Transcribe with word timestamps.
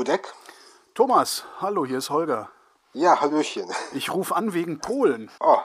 Dudek. 0.00 0.32
Thomas, 0.94 1.44
hallo, 1.60 1.84
hier 1.84 1.98
ist 1.98 2.08
Holger. 2.08 2.48
Ja, 2.94 3.20
Hallöchen. 3.20 3.66
Ich 3.92 4.10
rufe 4.14 4.34
an 4.34 4.54
wegen 4.54 4.78
Polen. 4.78 5.30
Oh, 5.40 5.58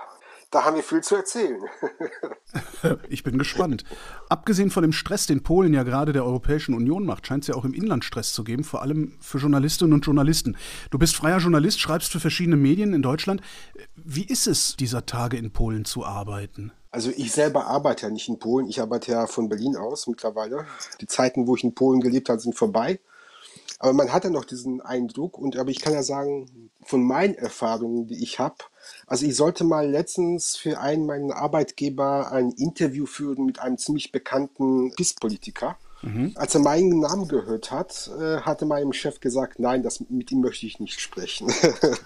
da 0.52 0.66
haben 0.66 0.76
wir 0.76 0.84
viel 0.84 1.00
zu 1.00 1.16
erzählen. 1.16 1.64
ich 3.10 3.24
bin 3.24 3.38
gespannt. 3.38 3.86
Abgesehen 4.28 4.72
von 4.72 4.82
dem 4.82 4.92
Stress, 4.92 5.26
den 5.26 5.42
Polen 5.42 5.74
ja 5.74 5.84
gerade 5.84 6.12
der 6.12 6.26
Europäischen 6.26 6.76
Union 6.76 7.06
macht, 7.06 7.26
scheint 7.26 7.46
es 7.46 7.48
ja 7.48 7.56
auch 7.56 7.64
im 7.64 7.74
Inland 7.74 8.04
Stress 8.04 8.34
zu 8.34 8.44
geben, 8.44 8.66
vor 8.66 8.82
allem 8.82 9.18
für 9.22 9.38
Journalistinnen 9.38 9.94
und 9.94 10.06
Journalisten. 10.06 10.58
Du 10.92 11.00
bist 11.00 11.16
freier 11.16 11.38
Journalist, 11.38 11.80
schreibst 11.80 12.12
für 12.12 12.20
verschiedene 12.20 12.58
Medien 12.58 12.94
in 12.94 13.04
Deutschland. 13.04 13.40
Wie 13.96 14.26
ist 14.26 14.48
es, 14.48 14.76
dieser 14.76 15.06
Tage 15.06 15.38
in 15.38 15.52
Polen 15.52 15.86
zu 15.86 16.04
arbeiten? 16.04 16.74
Also 16.92 17.10
ich 17.16 17.32
selber 17.32 17.68
arbeite 17.68 18.08
ja 18.08 18.10
nicht 18.12 18.28
in 18.28 18.38
Polen, 18.38 18.68
ich 18.68 18.82
arbeite 18.82 19.14
ja 19.14 19.28
von 19.28 19.48
Berlin 19.48 19.78
aus 19.78 20.08
mittlerweile. 20.08 20.66
Die 21.00 21.08
Zeiten, 21.08 21.48
wo 21.48 21.56
ich 21.56 21.64
in 21.64 21.74
Polen 21.74 22.02
gelebt 22.02 22.28
habe, 22.28 22.42
sind 22.42 22.56
vorbei. 22.56 23.00
Aber 23.80 23.94
man 23.94 24.14
hat 24.14 24.24
ja 24.24 24.30
noch 24.30 24.46
diesen 24.46 24.82
Eindruck 24.82 25.38
und 25.38 25.58
aber 25.58 25.70
ich 25.70 25.82
kann 25.82 25.94
ja 25.94 26.04
sagen, 26.04 26.72
von 26.82 27.04
meinen 27.04 27.36
Erfahrungen, 27.36 28.08
die 28.08 28.24
ich 28.24 28.40
habe, 28.40 28.56
also 29.08 29.26
ich 29.26 29.36
sollte 29.36 29.64
mal 29.64 29.90
letztens 29.90 30.56
für 30.56 30.80
einen 30.80 31.06
meinen 31.06 31.32
Arbeitgeber 31.32 32.32
ein 32.32 32.52
Interview 32.52 33.06
führen 33.06 33.46
mit 33.46 33.60
einem 33.60 33.78
ziemlich 33.78 34.12
bekannten 34.12 34.94
PIS-Politiker. 34.96 35.78
Mhm. 36.02 36.34
Als 36.36 36.54
er 36.54 36.62
meinen 36.62 37.00
Namen 37.00 37.28
gehört 37.28 37.72
hat, 37.72 38.12
äh, 38.20 38.42
hatte 38.42 38.66
meinem 38.66 38.94
Chef 38.94 39.20
gesagt, 39.20 39.60
nein, 39.60 39.82
das, 39.82 40.02
mit 40.10 40.32
ihm 40.32 40.42
möchte 40.42 40.68
ich 40.68 40.80
nicht 40.80 41.00
sprechen. 41.02 41.52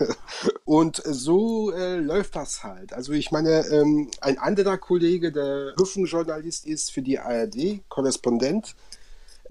und 0.65 1.01
so 1.05 1.71
äh, 1.71 1.97
läuft 1.97 2.35
das 2.35 2.63
halt. 2.63 2.93
Also 2.93 3.11
ich 3.11 3.31
meine, 3.31 3.67
ähm, 3.67 4.09
ein 4.21 4.37
anderer 4.37 4.77
Kollege, 4.77 5.33
der 5.33 5.73
Hüfenjournalist 5.77 6.65
ist 6.65 6.91
für 6.91 7.01
die 7.01 7.19
ARD, 7.19 7.81
Korrespondent, 7.89 8.75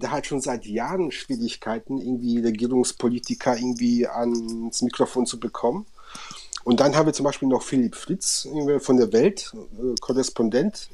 der 0.01 0.11
hat 0.11 0.25
schon 0.25 0.41
seit 0.41 0.65
Jahren 0.65 1.11
Schwierigkeiten, 1.11 1.99
irgendwie 1.99 2.39
Regierungspolitiker 2.39 3.57
irgendwie 3.57 4.07
ans 4.07 4.81
Mikrofon 4.81 5.25
zu 5.25 5.39
bekommen. 5.39 5.85
Und 6.63 6.79
dann 6.79 6.95
haben 6.95 7.05
wir 7.05 7.13
zum 7.13 7.25
Beispiel 7.25 7.47
noch 7.47 7.63
Philipp 7.63 7.95
Fritz 7.95 8.47
von 8.79 8.97
der 8.97 9.11
Welt, 9.13 9.53
äh, 9.53 9.95
Korrespondent. 9.99 10.89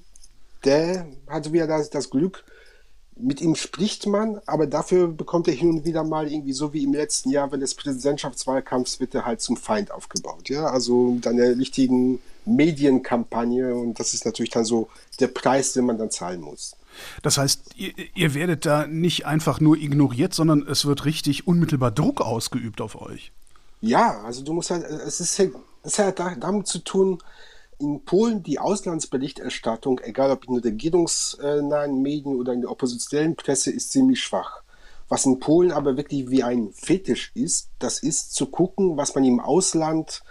Der 0.64 1.08
hatte 1.28 1.53
wieder 1.53 1.67
das, 1.67 1.89
das 1.89 2.09
Glück, 2.09 2.44
mit 3.17 3.39
ihm 3.42 3.56
spricht 3.56 4.08
man, 4.08 4.42
aber 4.45 4.67
dafür 4.67 5.08
bekommt 5.08 5.47
er 5.47 5.53
hin 5.53 5.69
und 5.69 5.86
wieder 5.86 6.03
mal 6.03 6.30
irgendwie 6.31 6.53
so 6.53 6.73
wie 6.73 6.84
im 6.84 6.94
letzten 6.94 7.30
Jahr, 7.30 7.52
wenn 7.52 7.62
des 7.62 7.73
Präsidentschaftswahlkampfs 7.75 9.00
wird 9.00 9.16
er 9.16 9.25
halt 9.25 9.42
zum 9.42 9.56
Feind 9.56 9.92
aufgebaut. 9.92 10.50
Ja, 10.50 10.66
also 10.66 11.12
mit 11.12 11.25
einer 11.25 11.58
richtigen 11.58 12.19
Medienkampagne 12.45 13.73
und 13.73 14.00
das 14.00 14.14
ist 14.14 14.25
natürlich 14.25 14.52
dann 14.52 14.66
so 14.66 14.90
der 15.19 15.28
Preis, 15.28 15.73
den 15.73 15.86
man 15.86 15.97
dann 15.97 16.12
zahlen 16.12 16.42
muss. 16.42 16.75
Das 17.22 17.38
heißt, 17.38 17.76
ihr, 17.76 17.94
ihr, 18.14 18.34
werdet 18.34 18.66
da 18.66 18.88
nicht 18.88 19.26
einfach 19.26 19.60
nur 19.60 19.78
ignoriert, 19.78 20.34
sondern 20.34 20.66
es 20.68 20.86
wird 20.86 21.06
richtig 21.06 21.48
unmittelbar 21.48 21.92
Druck 21.92 22.22
ausgeübt 22.22 22.82
auf 22.82 23.02
euch. 23.02 23.32
Ja, 23.82 24.22
also 24.22 24.44
du 24.44 24.54
musst 24.54 24.72
halt, 24.72 24.84
es 24.84 25.20
ist, 25.20 25.40
es 25.84 26.00
hat 26.00 26.20
damit 26.20 26.68
zu 26.68 26.80
tun, 26.80 27.20
in 27.78 28.04
Polen 28.06 28.42
die 28.42 28.60
Auslandsberichterstattung, 28.60 30.00
egal 30.04 30.32
ob 30.32 30.46
in 30.46 30.56
den 30.56 30.64
regierungsnahen 30.64 32.02
Medien 32.02 32.36
oder 32.36 32.54
in 32.54 32.62
der 32.62 32.72
oppositionellen 32.72 33.36
Presse, 33.36 33.72
ist 33.72 33.92
ziemlich 33.92 34.22
schwach. 34.22 34.62
Was 35.08 35.26
in 35.26 35.40
Polen 35.40 35.72
aber 35.72 35.98
wirklich 35.98 36.30
wie 36.30 36.42
ein 36.42 36.72
Fetisch 36.74 37.32
ist, 37.36 37.70
das 37.80 38.00
ist 38.00 38.34
zu 38.34 38.48
gucken, 38.48 38.98
was 38.98 39.14
man 39.14 39.24
im 39.24 39.40
Ausland 39.40 40.24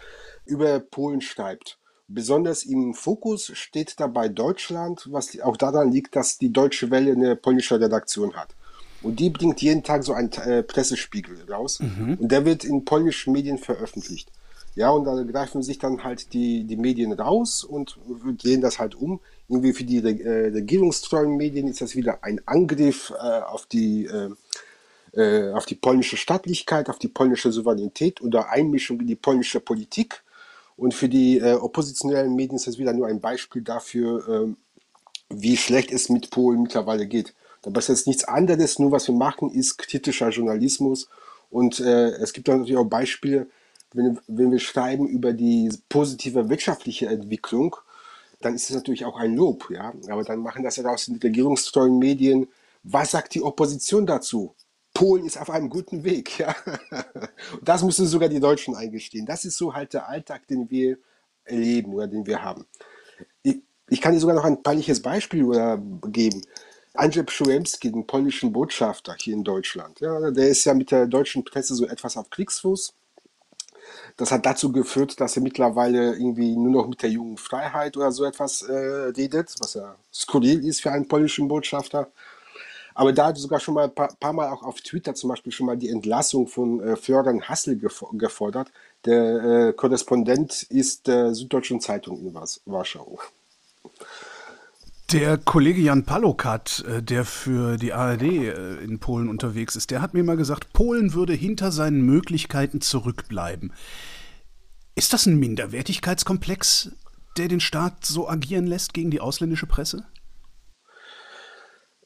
über 0.46 0.80
Polen 0.80 1.20
schreibt. 1.20 1.78
Besonders 2.06 2.64
im 2.64 2.92
Fokus 2.92 3.50
steht 3.54 3.98
dabei 3.98 4.28
Deutschland, 4.28 5.08
was 5.10 5.40
auch 5.40 5.56
daran 5.56 5.90
liegt, 5.90 6.16
dass 6.16 6.36
die 6.38 6.52
Deutsche 6.52 6.90
Welle 6.90 7.12
eine 7.12 7.34
polnische 7.34 7.80
Redaktion 7.80 8.34
hat. 8.34 8.54
Und 9.02 9.20
die 9.20 9.30
bringt 9.30 9.62
jeden 9.62 9.82
Tag 9.82 10.04
so 10.04 10.12
einen 10.12 10.32
äh, 10.32 10.62
Pressespiegel 10.62 11.50
raus. 11.50 11.80
Mhm. 11.80 12.18
Und 12.20 12.32
der 12.32 12.44
wird 12.44 12.64
in 12.64 12.84
polnischen 12.84 13.32
Medien 13.32 13.58
veröffentlicht. 13.58 14.30
Ja, 14.74 14.90
und 14.90 15.04
da 15.04 15.22
greifen 15.22 15.62
sich 15.62 15.78
dann 15.78 16.02
halt 16.02 16.32
die, 16.32 16.64
die 16.64 16.76
Medien 16.76 17.12
raus 17.12 17.62
und 17.62 17.96
drehen 18.42 18.60
das 18.60 18.78
halt 18.78 18.94
um. 18.94 19.20
Irgendwie 19.48 19.72
für 19.72 19.84
die 19.84 19.98
äh, 19.98 20.48
regierungstreuen 20.48 21.36
Medien 21.36 21.68
ist 21.68 21.80
das 21.80 21.94
wieder 21.94 22.24
ein 22.24 22.40
Angriff 22.46 23.12
äh, 23.16 23.40
auf 23.40 23.66
die 23.66 24.06
äh, 24.06 24.30
äh 25.12 25.52
auf 25.52 25.66
die 25.66 25.76
polnische 25.76 26.16
Staatlichkeit, 26.16 26.88
auf 26.88 26.98
die 26.98 27.08
polnische 27.08 27.52
Souveränität 27.52 28.20
oder 28.20 28.50
Einmischung 28.50 29.00
in 29.00 29.06
die 29.06 29.14
polnische 29.14 29.60
Politik. 29.60 30.22
Und 30.76 30.94
für 30.94 31.08
die 31.08 31.38
äh, 31.38 31.54
oppositionellen 31.54 32.34
Medien 32.34 32.56
ist 32.56 32.66
das 32.66 32.78
wieder 32.78 32.92
nur 32.92 33.06
ein 33.06 33.20
Beispiel 33.20 33.62
dafür, 33.62 34.28
äh, 34.28 34.54
wie 35.30 35.56
schlecht 35.56 35.92
es 35.92 36.08
mit 36.08 36.30
Polen 36.30 36.62
mittlerweile 36.62 37.06
geht. 37.06 37.34
Dabei 37.62 37.78
ist 37.78 37.88
jetzt 37.88 38.06
nichts 38.06 38.24
anderes, 38.24 38.78
nur 38.78 38.92
was 38.92 39.08
wir 39.08 39.14
machen, 39.14 39.50
ist 39.50 39.78
kritischer 39.78 40.30
Journalismus. 40.30 41.08
Und 41.50 41.80
äh, 41.80 42.10
es 42.10 42.32
gibt 42.32 42.48
natürlich 42.48 42.76
auch 42.76 42.84
Beispiele, 42.84 43.46
wenn, 43.92 44.18
wenn 44.26 44.50
wir 44.50 44.58
schreiben 44.58 45.06
über 45.06 45.32
die 45.32 45.72
positive 45.88 46.48
wirtschaftliche 46.48 47.06
Entwicklung, 47.06 47.76
dann 48.40 48.54
ist 48.54 48.68
es 48.68 48.76
natürlich 48.76 49.04
auch 49.04 49.16
ein 49.18 49.36
Lob, 49.36 49.70
ja. 49.70 49.94
Aber 50.08 50.24
dann 50.24 50.40
machen 50.40 50.64
das 50.64 50.76
ja 50.76 50.84
aus 50.84 51.06
den 51.06 51.16
regierungstreuen 51.16 51.98
Medien. 51.98 52.48
Was 52.82 53.12
sagt 53.12 53.34
die 53.34 53.42
Opposition 53.42 54.04
dazu? 54.04 54.54
Polen 54.94 55.26
ist 55.26 55.38
auf 55.38 55.50
einem 55.50 55.68
guten 55.68 56.04
Weg. 56.04 56.38
Ja? 56.38 56.54
Das 57.62 57.82
müssen 57.82 58.06
sogar 58.06 58.28
die 58.28 58.40
Deutschen 58.40 58.74
eingestehen. 58.74 59.26
Das 59.26 59.44
ist 59.44 59.58
so 59.58 59.74
halt 59.74 59.92
der 59.92 60.08
Alltag, 60.08 60.46
den 60.48 60.70
wir 60.70 60.96
erleben 61.44 61.92
oder 61.92 62.06
den 62.06 62.26
wir 62.26 62.42
haben. 62.42 62.66
Ich, 63.42 64.00
kann 64.00 64.14
dir 64.14 64.20
sogar 64.20 64.34
noch 64.34 64.44
ein 64.44 64.62
peinliches 64.62 65.02
Beispiel 65.02 65.44
geben. 66.06 66.42
Andrzej 66.94 67.24
Przyłębski, 67.24 67.90
den 67.90 68.06
polnischen 68.06 68.52
Botschafter 68.52 69.16
hier 69.18 69.34
in 69.34 69.42
Deutschland, 69.42 69.98
ja, 69.98 70.30
der 70.30 70.48
ist 70.48 70.64
ja 70.64 70.74
mit 70.74 70.92
der 70.92 71.08
deutschen 71.08 71.44
Presse 71.44 71.74
so 71.74 71.86
etwas 71.86 72.16
auf 72.16 72.30
Kriegsfuß. 72.30 72.94
Das 74.16 74.30
hat 74.30 74.46
dazu 74.46 74.70
geführt, 74.70 75.20
dass 75.20 75.36
er 75.36 75.42
mittlerweile 75.42 76.12
irgendwie 76.12 76.56
nur 76.56 76.70
noch 76.70 76.88
mit 76.88 77.02
der 77.02 77.10
jungen 77.10 77.36
Freiheit 77.36 77.96
oder 77.96 78.12
so 78.12 78.24
etwas 78.24 78.62
äh, 78.62 78.72
redet, 78.72 79.54
was 79.58 79.74
ja 79.74 79.96
skurril 80.12 80.64
ist 80.64 80.82
für 80.82 80.92
einen 80.92 81.08
polnischen 81.08 81.48
Botschafter. 81.48 82.12
Aber 82.94 83.12
da 83.12 83.26
hat 83.26 83.36
sogar 83.36 83.60
schon 83.60 83.74
mal 83.74 83.84
ein 83.84 83.94
paar, 83.94 84.08
paar, 84.18 84.32
Mal 84.32 84.48
auch 84.50 84.62
auf 84.62 84.80
Twitter 84.80 85.14
zum 85.14 85.30
Beispiel 85.30 85.52
schon 85.52 85.66
mal 85.66 85.76
die 85.76 85.88
Entlassung 85.88 86.46
von 86.46 86.80
äh, 86.80 86.96
Florian 86.96 87.42
Hassel 87.42 87.78
gefordert. 87.78 88.70
Der 89.04 89.68
äh, 89.68 89.72
Korrespondent 89.72 90.62
ist 90.64 91.08
der 91.08 91.34
Süddeutschen 91.34 91.80
Zeitung 91.80 92.20
in 92.20 92.34
Warschau. 92.34 93.18
Der 95.12 95.36
Kollege 95.38 95.80
Jan 95.80 96.04
Palokat, 96.04 96.84
äh, 96.88 97.02
der 97.02 97.24
für 97.24 97.76
die 97.76 97.92
ARD 97.92 98.22
äh, 98.22 98.76
in 98.76 99.00
Polen 99.00 99.28
unterwegs 99.28 99.76
ist, 99.76 99.90
der 99.90 100.00
hat 100.00 100.14
mir 100.14 100.24
mal 100.24 100.36
gesagt, 100.36 100.72
Polen 100.72 101.14
würde 101.14 101.34
hinter 101.34 101.72
seinen 101.72 102.02
Möglichkeiten 102.02 102.80
zurückbleiben. 102.80 103.72
Ist 104.94 105.12
das 105.12 105.26
ein 105.26 105.38
Minderwertigkeitskomplex, 105.38 106.92
der 107.36 107.48
den 107.48 107.60
Staat 107.60 108.06
so 108.06 108.28
agieren 108.28 108.66
lässt 108.66 108.94
gegen 108.94 109.10
die 109.10 109.20
ausländische 109.20 109.66
Presse? 109.66 110.06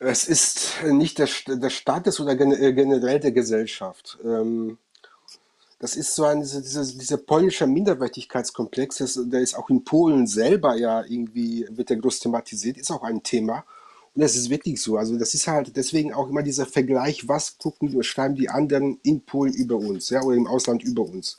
Es 0.00 0.28
ist 0.28 0.84
nicht 0.84 1.18
der, 1.18 1.28
der 1.46 1.70
Staates 1.70 2.20
oder 2.20 2.32
äh, 2.32 2.72
generell 2.72 3.18
der 3.18 3.32
Gesellschaft. 3.32 4.18
Ähm, 4.24 4.78
das 5.80 5.96
ist 5.96 6.14
so 6.14 6.24
ein, 6.24 6.40
dieser, 6.40 6.84
dieser, 6.84 7.16
polnische 7.18 7.66
Minderwertigkeitskomplex, 7.66 9.18
der 9.26 9.40
ist 9.40 9.54
auch 9.54 9.70
in 9.70 9.84
Polen 9.84 10.26
selber 10.26 10.76
ja 10.76 11.04
irgendwie, 11.04 11.66
wird 11.70 11.90
der 11.90 11.98
groß 11.98 12.20
thematisiert, 12.20 12.78
ist 12.78 12.90
auch 12.90 13.02
ein 13.02 13.22
Thema. 13.22 13.64
Und 14.14 14.22
das 14.22 14.34
ist 14.34 14.50
wirklich 14.50 14.80
so. 14.82 14.96
Also 14.96 15.16
das 15.16 15.34
ist 15.34 15.46
halt 15.46 15.76
deswegen 15.76 16.12
auch 16.12 16.28
immer 16.28 16.42
dieser 16.42 16.66
Vergleich, 16.66 17.28
was 17.28 17.58
gucken 17.58 17.94
oder 17.94 18.02
schreiben 18.02 18.34
die 18.34 18.48
anderen 18.48 18.98
in 19.02 19.20
Polen 19.20 19.52
über 19.52 19.76
uns, 19.76 20.10
ja, 20.10 20.22
oder 20.22 20.36
im 20.36 20.48
Ausland 20.48 20.82
über 20.82 21.02
uns 21.02 21.38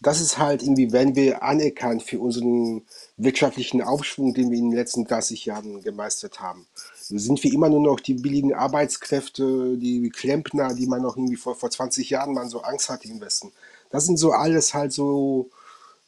das 0.00 0.20
ist 0.20 0.38
halt 0.38 0.62
irgendwie, 0.62 0.92
werden 0.92 1.14
wir 1.14 1.42
anerkannt 1.42 2.02
für 2.02 2.20
unseren 2.20 2.82
wirtschaftlichen 3.18 3.82
Aufschwung, 3.82 4.32
den 4.32 4.50
wir 4.50 4.58
in 4.58 4.70
den 4.70 4.78
letzten 4.78 5.04
30 5.04 5.44
Jahren 5.44 5.82
gemeistert 5.82 6.40
haben. 6.40 6.66
Sind 7.18 7.42
wir 7.42 7.52
immer 7.52 7.68
nur 7.68 7.80
noch 7.80 8.00
die 8.00 8.14
billigen 8.14 8.54
Arbeitskräfte, 8.54 9.76
die 9.76 10.10
Klempner, 10.10 10.74
die 10.74 10.86
man 10.86 11.02
noch 11.02 11.16
irgendwie 11.16 11.36
vor, 11.36 11.56
vor 11.56 11.70
20 11.70 12.08
Jahren 12.10 12.34
man 12.34 12.48
so 12.48 12.62
Angst 12.62 12.88
hatte 12.88 13.08
im 13.08 13.20
Westen. 13.20 13.52
Das 13.90 14.06
sind 14.06 14.16
so 14.16 14.32
alles 14.32 14.74
halt 14.74 14.92
so 14.92 15.50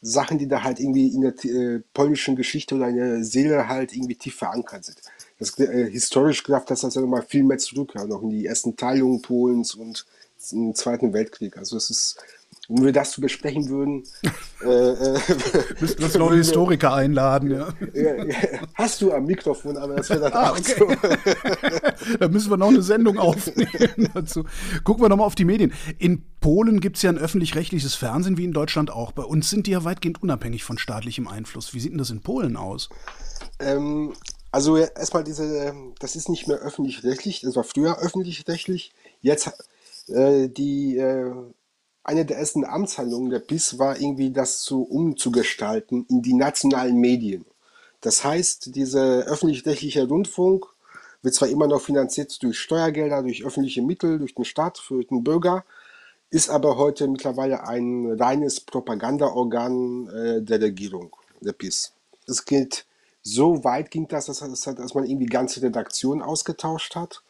Sachen, 0.00 0.38
die 0.38 0.48
da 0.48 0.62
halt 0.62 0.80
irgendwie 0.80 1.08
in 1.08 1.20
der 1.20 1.44
äh, 1.44 1.80
polnischen 1.94 2.36
Geschichte 2.36 2.74
oder 2.74 2.88
in 2.88 2.96
der 2.96 3.24
Seele 3.24 3.68
halt 3.68 3.94
irgendwie 3.94 4.16
tief 4.16 4.36
verankert 4.36 4.84
sind. 4.84 4.98
Das, 5.38 5.58
äh, 5.58 5.90
historisch 5.90 6.42
greift 6.42 6.70
das 6.70 6.84
also 6.84 7.00
nochmal 7.00 7.22
viel 7.22 7.44
mehr 7.44 7.58
zurück, 7.58 7.92
ja, 7.94 8.04
noch 8.04 8.22
in 8.22 8.30
die 8.30 8.46
ersten 8.46 8.76
Teilungen 8.76 9.22
Polens 9.22 9.74
und 9.74 10.06
im 10.50 10.74
Zweiten 10.74 11.12
Weltkrieg. 11.12 11.56
Also 11.56 11.76
es 11.76 11.90
ist 11.90 12.18
wenn 12.68 12.84
wir 12.84 12.92
das 12.92 13.10
zu 13.10 13.20
besprechen 13.20 13.68
würden. 13.68 14.04
äh, 14.62 14.68
äh, 14.68 15.18
Müssten 15.80 16.02
wir 16.02 16.18
noch 16.18 16.32
Historiker 16.32 16.94
einladen, 16.94 17.50
ja. 17.50 17.68
ja, 17.92 18.24
ja. 18.24 18.36
Hast 18.74 19.02
du 19.02 19.12
am 19.12 19.24
Mikrofon, 19.24 19.76
aber 19.76 19.96
das 19.96 20.10
wäre 20.10 20.20
dann 20.20 20.32
ah, 20.32 20.52
okay. 20.52 20.74
so. 20.78 22.16
da 22.18 22.28
müssen 22.28 22.50
wir 22.50 22.56
noch 22.56 22.68
eine 22.68 22.82
Sendung 22.82 23.18
aufnehmen 23.18 24.10
dazu. 24.14 24.44
Gucken 24.84 25.02
wir 25.02 25.08
nochmal 25.08 25.26
auf 25.26 25.34
die 25.34 25.44
Medien. 25.44 25.72
In 25.98 26.24
Polen 26.40 26.80
gibt 26.80 26.96
es 26.96 27.02
ja 27.02 27.10
ein 27.10 27.18
öffentlich-rechtliches 27.18 27.94
Fernsehen, 27.94 28.36
wie 28.36 28.44
in 28.44 28.52
Deutschland 28.52 28.90
auch. 28.90 29.12
Bei 29.12 29.24
uns 29.24 29.50
sind 29.50 29.66
die 29.66 29.72
ja 29.72 29.84
weitgehend 29.84 30.22
unabhängig 30.22 30.64
von 30.64 30.78
staatlichem 30.78 31.26
Einfluss. 31.28 31.74
Wie 31.74 31.80
sieht 31.80 31.92
denn 31.92 31.98
das 31.98 32.10
in 32.10 32.20
Polen 32.20 32.56
aus? 32.56 32.88
Ähm, 33.58 34.12
also 34.50 34.76
erstmal 34.76 35.24
diese, 35.24 35.74
das 35.98 36.16
ist 36.16 36.28
nicht 36.28 36.46
mehr 36.46 36.58
öffentlich-rechtlich, 36.58 37.40
das 37.40 37.56
war 37.56 37.64
früher 37.64 37.98
öffentlich-rechtlich. 37.98 38.92
Jetzt 39.20 39.50
Äh, 40.08 40.48
die, 40.48 40.96
äh, 40.96 41.32
eine 42.04 42.24
der 42.24 42.38
ersten 42.38 42.64
Amtshandlungen 42.64 43.30
der 43.30 43.38
PIS 43.38 43.78
war 43.78 44.00
irgendwie, 44.00 44.30
das 44.30 44.60
zu 44.60 44.82
umzugestalten 44.82 46.06
in 46.08 46.22
die 46.22 46.34
nationalen 46.34 46.96
Medien. 46.96 47.44
Das 48.00 48.24
heißt, 48.24 48.74
dieser 48.74 49.24
öffentlich-rechtliche 49.24 50.08
Rundfunk 50.08 50.66
wird 51.22 51.34
zwar 51.34 51.48
immer 51.48 51.68
noch 51.68 51.80
finanziert 51.80 52.42
durch 52.42 52.58
Steuergelder, 52.58 53.22
durch 53.22 53.44
öffentliche 53.44 53.82
Mittel, 53.82 54.18
durch 54.18 54.34
den 54.34 54.44
Staat, 54.44 54.82
durch 54.88 55.06
den 55.06 55.22
Bürger, 55.22 55.64
ist 56.30 56.50
aber 56.50 56.76
heute 56.76 57.06
mittlerweile 57.06 57.66
ein 57.68 58.10
reines 58.18 58.58
Propagandaorgan 58.60 60.08
äh, 60.08 60.42
der 60.42 60.60
Regierung, 60.60 61.14
der 61.40 61.52
PIS. 61.52 61.92
Es 62.26 62.44
geht 62.44 62.86
so 63.22 63.62
weit 63.62 63.90
ging 63.90 64.08
das, 64.08 64.26
dass 64.26 64.94
man 64.94 65.04
irgendwie 65.04 65.26
ganze 65.26 65.62
Redaktionen 65.62 66.22
ausgetauscht 66.22 66.96
hat. 66.96 67.22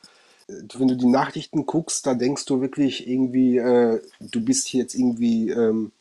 Wenn 0.48 0.88
du 0.88 0.96
die 0.96 1.06
Nachrichten 1.06 1.66
guckst, 1.66 2.06
da 2.06 2.14
denkst 2.14 2.44
du 2.46 2.60
wirklich 2.60 3.08
irgendwie, 3.08 3.58
äh, 3.58 4.00
du 4.20 4.44
bist 4.44 4.72
jetzt 4.72 4.94
irgendwie 4.94 5.50
ähm, 5.50 5.92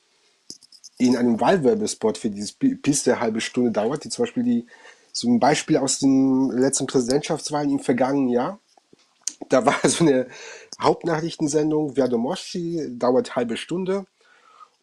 in 0.97 1.17
einem 1.17 1.39
Wahlwerbespot 1.39 2.17
für 2.17 2.29
dieses 2.29 2.53
PIS, 2.53 3.03
der 3.03 3.19
halbe 3.19 3.41
Stunde 3.41 3.71
dauert, 3.71 4.03
die 4.03 4.09
zum 4.09 4.23
Beispiel 4.23 4.43
die, 4.43 4.67
so 5.11 5.29
ein 5.29 5.39
Beispiel 5.39 5.77
aus 5.77 5.99
den 5.99 6.51
letzten 6.51 6.87
Präsidentschaftswahlen 6.87 7.71
im 7.71 7.79
vergangenen 7.79 8.29
Jahr. 8.29 8.59
Da 9.49 9.65
war 9.65 9.75
so 9.87 10.03
eine 10.03 10.27
Hauptnachrichtensendung, 10.79 11.95
Verdomoschi, 11.95 12.87
dauert 12.97 13.35
halbe 13.35 13.57
Stunde. 13.57 14.05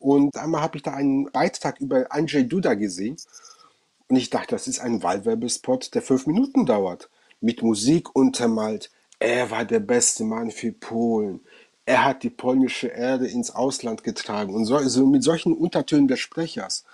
Und 0.00 0.36
einmal 0.36 0.62
habe 0.62 0.76
ich 0.76 0.82
da 0.82 0.92
einen 0.92 1.30
Beitrag 1.30 1.80
über 1.80 2.06
Andrzej 2.10 2.44
Duda 2.44 2.74
gesehen. 2.74 3.16
Und 4.08 4.16
ich 4.16 4.30
dachte, 4.30 4.54
das 4.54 4.68
ist 4.68 4.80
ein 4.80 5.02
Wahlwerbespot, 5.02 5.94
der 5.94 6.02
fünf 6.02 6.26
Minuten 6.26 6.66
dauert. 6.66 7.10
Mit 7.40 7.62
Musik 7.62 8.14
untermalt. 8.14 8.90
Er 9.18 9.50
war 9.50 9.64
der 9.64 9.80
beste 9.80 10.24
Mann 10.24 10.50
für 10.50 10.72
Polen. 10.72 11.40
Er 11.84 12.04
hat 12.04 12.22
die 12.22 12.30
polnische 12.30 12.88
Erde 12.88 13.26
ins 13.26 13.50
Ausland 13.50 14.04
getragen. 14.04 14.54
Und 14.54 14.66
so, 14.66 14.78
so 14.80 15.06
mit 15.06 15.22
solchen 15.22 15.54
Untertönen 15.54 16.06
des 16.06 16.20
Sprechers. 16.20 16.84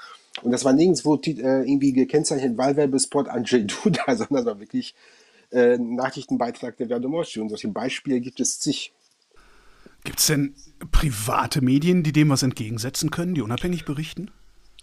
Und 0.43 0.53
das 0.53 0.65
war 0.65 0.73
nirgendwo 0.73 1.17
äh, 1.17 1.69
irgendwie 1.69 1.93
gekennzeichnet 1.93 2.57
Wahlwerbespot 2.57 3.29
Andrzej 3.29 3.67
Duda, 3.67 4.05
sondern 4.17 4.37
das 4.37 4.47
war 4.47 4.61
wirklich 4.61 4.95
äh, 5.51 5.79
Nachrichtenbeitrag 5.79 6.77
der 6.77 6.89
Werdomoschi. 6.89 7.41
Und 7.41 7.51
solche 7.51 7.69
Beispiele 7.69 8.21
gibt 8.21 8.41
es 8.41 8.59
zig. 8.59 8.93
Gibt 10.05 10.19
es 10.19 10.27
denn 10.27 10.55
private 10.93 11.63
Medien, 11.63 12.03
die 12.03 12.13
dem 12.13 12.29
was 12.29 12.43
entgegensetzen 12.43 13.11
können, 13.11 13.35
die 13.35 13.43
unabhängig 13.43 13.85
berichten? 13.85 14.31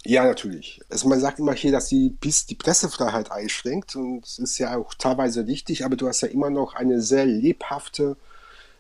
Ja, 0.04 0.26
natürlich. 0.26 0.82
Also 0.90 1.08
man 1.08 1.20
sagt 1.20 1.38
immer 1.40 1.54
hier, 1.54 1.72
dass 1.72 1.88
die 1.88 2.10
PIS 2.10 2.48
die 2.48 2.56
Pressefreiheit 2.56 3.32
einschränkt 3.32 3.96
und 3.96 4.26
es 4.26 4.40
ist 4.40 4.58
ja 4.58 4.76
auch 4.76 4.96
teilweise 4.96 5.46
richtig, 5.46 5.86
aber 5.86 5.96
du 5.96 6.08
hast 6.08 6.22
ja 6.22 6.28
immer 6.28 6.50
noch 6.50 6.74
eine 6.74 7.02
sehr 7.02 7.26
lebhafte, 7.26 8.18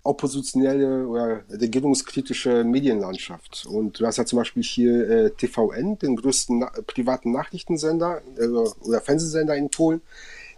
oppositionelle 0.03 1.07
oder 1.07 1.43
regierungskritische 1.49 2.63
Medienlandschaft. 2.63 3.67
Und 3.67 3.99
du 3.99 4.05
hast 4.07 4.17
ja 4.17 4.25
zum 4.25 4.37
Beispiel 4.39 4.63
hier 4.63 5.09
äh, 5.09 5.29
TVN, 5.31 5.99
den 5.99 6.15
größten 6.15 6.59
na 6.59 6.71
privaten 6.87 7.31
Nachrichtensender 7.31 8.21
äh, 8.37 8.47
oder 8.47 9.01
Fernsehsender 9.01 9.55
in 9.55 9.69
Polen. 9.69 10.01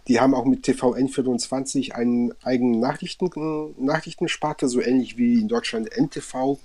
Die 0.08 0.20
haben 0.20 0.34
auch 0.34 0.44
mit 0.44 0.62
TVN 0.62 1.08
24 1.08 1.94
einen 1.94 2.34
eigenen 2.42 2.80
Nachrichten, 2.80 3.30
Nachrichtensparte, 3.78 4.68
so 4.68 4.80
ähnlich 4.80 5.16
wie 5.18 5.40
in 5.40 5.48
Deutschland 5.48 5.90
NTV. 5.94 6.58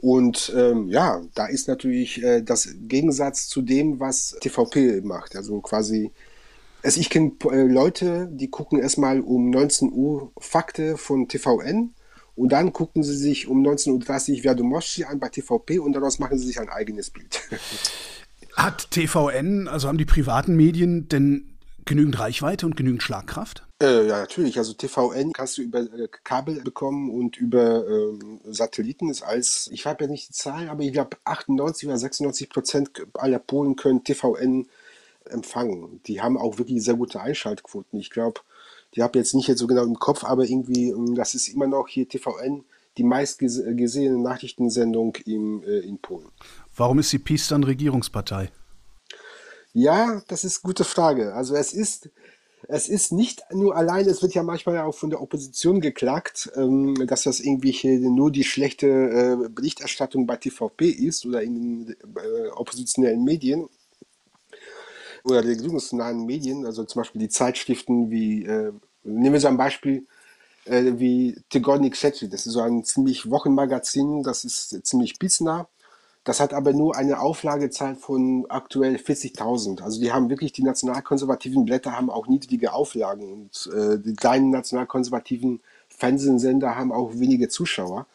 Und 0.00 0.52
ähm, 0.56 0.88
ja, 0.88 1.20
da 1.34 1.46
ist 1.46 1.66
natürlich 1.66 2.22
äh, 2.22 2.40
das 2.42 2.68
Gegensatz 2.82 3.48
zu 3.48 3.62
dem, 3.62 3.98
was 3.98 4.36
TVP 4.40 5.00
macht. 5.02 5.34
Also 5.34 5.60
quasi, 5.60 6.12
also 6.82 7.00
ich 7.00 7.10
kenne 7.10 7.32
äh, 7.50 7.62
Leute, 7.62 8.28
die 8.30 8.48
gucken 8.48 8.78
erstmal 8.78 9.20
um 9.20 9.50
19 9.50 9.92
Uhr 9.92 10.30
Fakte 10.38 10.96
von 10.96 11.26
TVN 11.26 11.94
und 12.36 12.52
dann 12.52 12.72
gucken 12.72 13.02
sie 13.02 13.16
sich 13.16 13.48
um 13.48 13.66
19.30 13.66 14.36
Uhr 14.36 14.42
Verdomoschi 14.42 15.04
an 15.04 15.18
bei 15.18 15.28
TVP 15.30 15.80
und 15.80 15.94
daraus 15.94 16.20
machen 16.20 16.38
sie 16.38 16.46
sich 16.46 16.60
ein 16.60 16.68
eigenes 16.68 17.10
Bild. 17.10 17.40
Hat 18.54 18.92
TVN, 18.92 19.66
also 19.66 19.88
haben 19.88 19.98
die 19.98 20.04
privaten 20.04 20.54
Medien 20.54 21.08
denn 21.08 21.47
genügend 21.88 22.18
Reichweite 22.18 22.66
und 22.66 22.76
genügend 22.76 23.02
Schlagkraft? 23.02 23.66
Äh, 23.82 24.06
ja, 24.06 24.18
natürlich. 24.20 24.58
Also 24.58 24.74
TVN 24.74 25.32
kannst 25.32 25.58
du 25.58 25.62
über 25.62 25.80
äh, 25.80 26.08
Kabel 26.24 26.60
bekommen 26.62 27.10
und 27.10 27.36
über 27.36 27.86
ähm, 27.88 28.40
Satelliten 28.44 29.08
ist 29.10 29.22
alles, 29.22 29.68
ich 29.72 29.86
habe 29.86 30.04
ja 30.04 30.10
nicht 30.10 30.28
die 30.28 30.32
Zahlen, 30.32 30.68
aber 30.68 30.82
ich 30.82 30.92
glaube 30.92 31.16
98 31.24 31.88
oder 31.88 31.98
96 31.98 32.50
Prozent 32.50 32.90
aller 33.14 33.38
Polen 33.38 33.76
können 33.76 34.04
TVN 34.04 34.66
empfangen. 35.24 36.00
Die 36.06 36.20
haben 36.20 36.36
auch 36.36 36.58
wirklich 36.58 36.82
sehr 36.82 36.94
gute 36.94 37.20
Einschaltquoten. 37.20 37.98
Ich 37.98 38.10
glaube, 38.10 38.40
die 38.94 39.02
habe 39.02 39.18
jetzt 39.18 39.34
nicht 39.34 39.48
jetzt 39.48 39.58
so 39.58 39.66
genau 39.66 39.84
im 39.84 39.98
Kopf, 39.98 40.24
aber 40.24 40.44
irgendwie, 40.44 40.90
ähm, 40.90 41.14
das 41.14 41.34
ist 41.34 41.48
immer 41.48 41.66
noch 41.66 41.88
hier 41.88 42.08
TVN 42.08 42.64
die 42.96 43.04
meistgesehene 43.04 44.18
Nachrichtensendung 44.18 45.16
im, 45.24 45.62
äh, 45.62 45.78
in 45.80 45.98
Polen. 45.98 46.28
Warum 46.76 46.98
ist 46.98 47.12
die 47.12 47.18
PiS 47.18 47.48
dann 47.48 47.62
Regierungspartei? 47.64 48.50
Ja, 49.72 50.22
das 50.28 50.44
ist 50.44 50.58
eine 50.64 50.68
gute 50.68 50.84
Frage. 50.84 51.34
Also 51.34 51.54
es 51.54 51.72
ist, 51.72 52.10
es 52.68 52.88
ist 52.88 53.12
nicht 53.12 53.42
nur 53.52 53.76
allein, 53.76 54.06
es 54.08 54.22
wird 54.22 54.34
ja 54.34 54.42
manchmal 54.42 54.78
auch 54.78 54.94
von 54.94 55.10
der 55.10 55.20
Opposition 55.22 55.80
geklagt, 55.80 56.50
ähm, 56.56 57.06
dass 57.06 57.22
das 57.24 57.40
irgendwie 57.40 57.98
nur 57.98 58.30
die 58.32 58.44
schlechte 58.44 58.86
äh, 58.86 59.48
Berichterstattung 59.48 60.26
bei 60.26 60.36
TVP 60.36 60.88
ist 60.88 61.26
oder 61.26 61.42
in 61.42 61.54
den 61.86 61.96
äh, 62.16 62.48
oppositionellen 62.54 63.22
Medien 63.24 63.68
oder 65.24 65.44
regierungsnahen 65.44 66.24
Medien, 66.24 66.64
also 66.64 66.84
zum 66.84 67.00
Beispiel 67.00 67.20
die 67.20 67.28
Zeitschriften 67.28 68.10
wie, 68.10 68.44
äh, 68.44 68.72
nehmen 69.04 69.34
wir 69.34 69.40
so 69.40 69.48
ein 69.48 69.56
Beispiel, 69.56 70.06
äh, 70.64 70.92
wie 70.96 71.36
Tygodnik 71.50 71.96
Szetri, 71.96 72.28
das 72.28 72.46
ist 72.46 72.54
so 72.54 72.62
ein 72.62 72.84
ziemlich 72.84 73.30
Wochenmagazin, 73.30 74.22
das 74.22 74.44
ist 74.44 74.86
ziemlich 74.86 75.18
bissnah 75.18 75.68
das 76.28 76.40
hat 76.40 76.52
aber 76.52 76.74
nur 76.74 76.94
eine 76.94 77.20
Auflagezahl 77.20 77.96
von 77.96 78.44
aktuell 78.50 78.96
40.000. 78.96 79.80
Also 79.80 79.98
die 79.98 80.12
haben 80.12 80.28
wirklich, 80.28 80.52
die 80.52 80.62
nationalkonservativen 80.62 81.64
Blätter 81.64 81.96
haben 81.96 82.10
auch 82.10 82.26
niedrige 82.26 82.74
Auflagen 82.74 83.32
und 83.32 83.70
äh, 83.74 83.98
die 83.98 84.12
kleinen 84.12 84.50
nationalkonservativen 84.50 85.62
Fernsehsender 85.88 86.76
haben 86.76 86.92
auch 86.92 87.12
wenige 87.14 87.48
Zuschauer. 87.48 88.06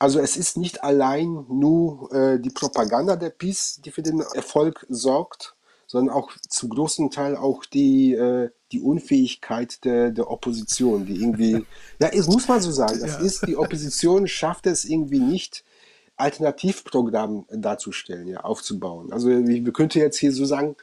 Also 0.00 0.18
es 0.18 0.36
ist 0.36 0.56
nicht 0.56 0.82
allein 0.82 1.46
nur 1.48 2.12
äh, 2.12 2.40
die 2.40 2.50
Propaganda 2.50 3.14
der 3.14 3.30
PiS, 3.30 3.80
die 3.84 3.92
für 3.92 4.02
den 4.02 4.18
Erfolg 4.34 4.84
sorgt, 4.88 5.54
sondern 5.86 6.12
auch 6.12 6.32
zum 6.48 6.70
großen 6.70 7.12
Teil 7.12 7.36
auch 7.36 7.64
die, 7.64 8.12
äh, 8.12 8.50
die 8.72 8.80
Unfähigkeit 8.80 9.84
der, 9.84 10.10
der 10.10 10.28
Opposition, 10.32 11.06
die 11.06 11.22
irgendwie, 11.22 11.64
ja, 12.00 12.08
es 12.08 12.26
muss 12.26 12.48
man 12.48 12.60
so 12.60 12.72
sagen, 12.72 12.98
das 12.98 13.12
ja. 13.12 13.20
ist, 13.20 13.46
die 13.46 13.56
Opposition 13.56 14.26
schafft 14.26 14.66
es 14.66 14.84
irgendwie 14.84 15.20
nicht, 15.20 15.62
Alternativprogramm 16.20 17.46
darzustellen, 17.50 18.28
ja, 18.28 18.40
aufzubauen. 18.40 19.12
Also 19.12 19.28
wir 19.28 19.72
könnten 19.72 19.98
jetzt 19.98 20.18
hier 20.18 20.32
so 20.32 20.44
sagen, 20.44 20.76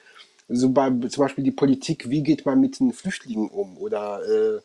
so 0.50 0.70
bei, 0.70 0.90
zum 0.90 1.24
Beispiel 1.24 1.44
die 1.44 1.52
Politik, 1.52 2.10
wie 2.10 2.24
geht 2.24 2.46
man 2.46 2.60
mit 2.60 2.80
den 2.80 2.94
Flüchtlingen 2.94 3.50
um 3.50 3.78
oder 3.78 4.22
äh, 4.26 4.62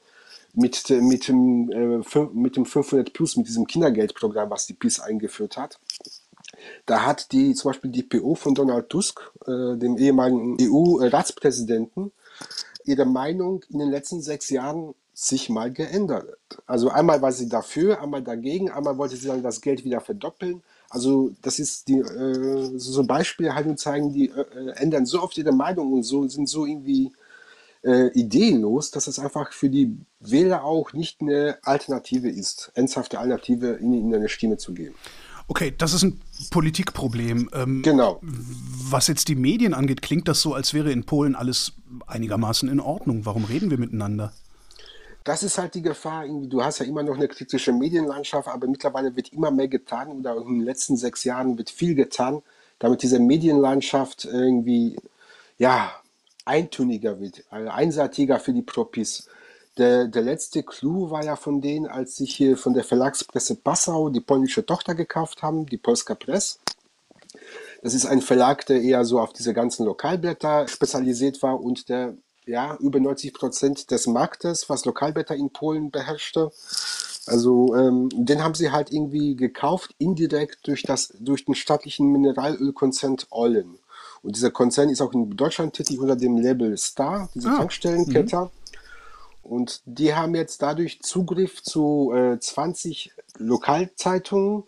mit, 0.54 0.88
mit, 0.90 1.28
dem, 1.28 1.70
äh, 1.70 2.26
mit 2.32 2.56
dem 2.56 2.66
500 2.66 3.12
Plus, 3.12 3.36
mit 3.36 3.48
diesem 3.48 3.66
Kindergeldprogramm, 3.66 4.50
was 4.50 4.66
die 4.66 4.74
PIS 4.74 5.00
eingeführt 5.00 5.56
hat. 5.56 5.78
Da 6.86 7.04
hat 7.04 7.32
die 7.32 7.54
zum 7.54 7.70
Beispiel 7.70 7.90
die 7.90 8.02
PO 8.02 8.34
von 8.34 8.54
Donald 8.54 8.88
Tusk, 8.90 9.20
äh, 9.46 9.76
dem 9.76 9.96
ehemaligen 9.96 10.56
EU-Ratspräsidenten, 10.60 12.12
ihre 12.84 13.06
Meinung 13.06 13.64
in 13.70 13.78
den 13.78 13.90
letzten 13.90 14.20
sechs 14.20 14.50
Jahren 14.50 14.94
sich 15.14 15.48
mal 15.48 15.70
geändert. 15.72 16.26
Also 16.66 16.88
einmal 16.88 17.20
war 17.20 17.32
sie 17.32 17.48
dafür, 17.48 18.00
einmal 18.00 18.22
dagegen, 18.22 18.70
einmal 18.70 18.96
wollte 18.96 19.16
sie 19.16 19.28
dann 19.28 19.42
das 19.42 19.60
Geld 19.60 19.84
wieder 19.84 20.00
verdoppeln. 20.00 20.62
Also 20.88 21.32
das 21.42 21.58
ist 21.58 21.88
die 21.88 21.98
äh, 21.98 22.78
so 22.78 23.04
Beispiele 23.04 23.54
halt 23.54 23.66
und 23.66 23.78
zeigen, 23.78 24.12
die 24.12 24.28
äh, 24.28 24.70
ändern 24.76 25.06
so 25.06 25.22
oft 25.22 25.36
ihre 25.36 25.52
Meinung 25.52 25.92
und 25.92 26.02
so 26.02 26.26
sind 26.28 26.48
so 26.48 26.66
irgendwie 26.66 27.12
äh, 27.82 28.08
ideenlos, 28.18 28.90
dass 28.90 29.06
es 29.06 29.18
einfach 29.18 29.52
für 29.52 29.68
die 29.68 29.96
Wähler 30.20 30.64
auch 30.64 30.92
nicht 30.92 31.20
eine 31.20 31.58
Alternative 31.62 32.28
ist, 32.28 32.70
ernsthafte 32.74 33.18
Alternative 33.18 33.78
ihnen 33.78 34.14
eine 34.14 34.28
Stimme 34.28 34.56
zu 34.56 34.72
geben. 34.72 34.94
Okay, 35.48 35.74
das 35.76 35.92
ist 35.92 36.02
ein 36.02 36.20
Politikproblem. 36.50 37.50
Ähm, 37.52 37.82
genau. 37.82 38.20
Was 38.22 39.08
jetzt 39.08 39.28
die 39.28 39.34
Medien 39.34 39.74
angeht, 39.74 40.00
klingt 40.00 40.28
das 40.28 40.40
so, 40.40 40.54
als 40.54 40.72
wäre 40.72 40.92
in 40.92 41.04
Polen 41.04 41.34
alles 41.34 41.72
einigermaßen 42.06 42.68
in 42.68 42.80
Ordnung. 42.80 43.26
Warum 43.26 43.44
reden 43.44 43.70
wir 43.70 43.78
miteinander? 43.78 44.32
Das 45.24 45.42
ist 45.42 45.58
halt 45.58 45.74
die 45.74 45.82
Gefahr. 45.82 46.26
Du 46.26 46.62
hast 46.62 46.80
ja 46.80 46.86
immer 46.86 47.02
noch 47.02 47.16
eine 47.16 47.28
kritische 47.28 47.72
Medienlandschaft, 47.72 48.48
aber 48.48 48.66
mittlerweile 48.66 49.14
wird 49.14 49.32
immer 49.32 49.50
mehr 49.50 49.68
getan 49.68 50.08
oder 50.08 50.36
in 50.36 50.58
den 50.58 50.60
letzten 50.60 50.96
sechs 50.96 51.24
Jahren 51.24 51.56
wird 51.58 51.70
viel 51.70 51.94
getan, 51.94 52.42
damit 52.78 53.02
diese 53.02 53.20
Medienlandschaft 53.20 54.24
irgendwie 54.24 54.96
ja, 55.58 55.92
eintöniger 56.44 57.20
wird, 57.20 57.44
also 57.50 57.68
einseitiger 57.70 58.40
für 58.40 58.52
die 58.52 58.62
Propis. 58.62 59.28
Der, 59.78 60.06
der 60.06 60.22
letzte 60.22 60.62
Clou 60.62 61.10
war 61.10 61.24
ja 61.24 61.36
von 61.36 61.60
denen, 61.60 61.86
als 61.86 62.16
sich 62.16 62.34
hier 62.34 62.56
von 62.56 62.74
der 62.74 62.84
Verlagspresse 62.84 63.54
Passau 63.56 64.10
die 64.10 64.20
polnische 64.20 64.66
Tochter 64.66 64.94
gekauft 64.94 65.42
haben, 65.42 65.66
die 65.66 65.78
Polska 65.78 66.14
Press. 66.14 66.58
Das 67.82 67.94
ist 67.94 68.04
ein 68.04 68.20
Verlag, 68.20 68.66
der 68.66 68.82
eher 68.82 69.04
so 69.04 69.18
auf 69.18 69.32
diese 69.32 69.54
ganzen 69.54 69.86
Lokalblätter 69.86 70.68
spezialisiert 70.68 71.42
war 71.42 71.60
und 71.60 71.88
der 71.88 72.14
ja, 72.46 72.76
über 72.76 73.00
90 73.00 73.34
Prozent 73.34 73.90
des 73.90 74.06
Marktes, 74.06 74.68
was 74.68 74.84
Lokalblätter 74.84 75.34
in 75.34 75.50
Polen 75.50 75.90
beherrschte. 75.90 76.50
Also 77.26 77.74
ähm, 77.76 78.08
den 78.12 78.42
haben 78.42 78.54
sie 78.54 78.72
halt 78.72 78.92
irgendwie 78.92 79.36
gekauft, 79.36 79.94
indirekt 79.98 80.66
durch, 80.66 80.82
das, 80.82 81.14
durch 81.20 81.44
den 81.44 81.54
staatlichen 81.54 82.10
Mineralölkonzern 82.10 83.16
Ollen. 83.30 83.78
Und 84.22 84.36
dieser 84.36 84.50
Konzern 84.50 84.88
ist 84.88 85.00
auch 85.00 85.12
in 85.12 85.30
Deutschland 85.36 85.74
tätig 85.74 86.00
unter 86.00 86.16
dem 86.16 86.36
Label 86.36 86.76
Star, 86.76 87.28
diese 87.34 87.50
ah, 87.50 87.58
Tankstellenkette. 87.58 88.36
Mhm. 88.36 88.50
Und 89.42 89.82
die 89.86 90.14
haben 90.14 90.34
jetzt 90.34 90.62
dadurch 90.62 91.00
Zugriff 91.02 91.62
zu 91.62 92.12
äh, 92.14 92.38
20 92.38 93.12
Lokalzeitungen, 93.38 94.64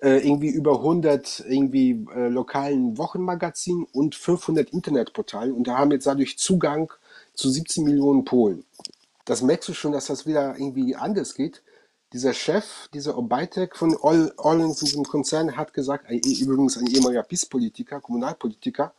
äh, 0.00 0.26
irgendwie 0.26 0.48
über 0.48 0.76
100 0.76 1.44
irgendwie 1.48 2.06
äh, 2.14 2.28
lokalen 2.28 2.98
Wochenmagazinen 2.98 3.86
und 3.92 4.14
500 4.14 4.70
Internetportalen 4.70 5.52
und 5.52 5.66
da 5.66 5.78
haben 5.78 5.90
jetzt 5.90 6.06
dadurch 6.06 6.38
Zugang 6.38 6.92
zu 7.36 7.50
17 7.50 7.84
Millionen 7.84 8.24
Polen. 8.24 8.64
Das 9.24 9.42
merkst 9.42 9.68
du 9.68 9.74
schon, 9.74 9.92
dass 9.92 10.06
das 10.06 10.26
wieder 10.26 10.58
irgendwie 10.58 10.96
anders 10.96 11.34
geht. 11.34 11.62
Dieser 12.12 12.32
Chef, 12.32 12.88
dieser 12.94 13.18
Obajtek 13.18 13.76
von 13.76 13.94
Orlens, 13.96 14.78
diesem 14.78 15.04
Konzern, 15.04 15.56
hat 15.56 15.74
gesagt, 15.74 16.06
ein, 16.06 16.20
übrigens 16.20 16.76
ein 16.76 16.86
ehemaliger 16.86 17.22
PiS-Politiker, 17.22 18.00
Kommunalpolitiker, 18.00 18.92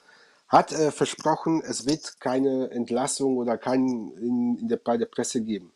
hat 0.48 0.72
äh, 0.72 0.91
versprochen, 0.91 1.62
es 1.62 1.86
wird 1.86 2.20
keine 2.20 2.70
Entlassung 2.72 3.38
oder 3.38 3.58
keinen 3.58 4.12
in, 4.17 4.58
in 4.58 4.67
der, 4.67 4.77
bei 4.77 4.98
der 4.98 5.06
Presse 5.06 5.41
geben. 5.41 5.72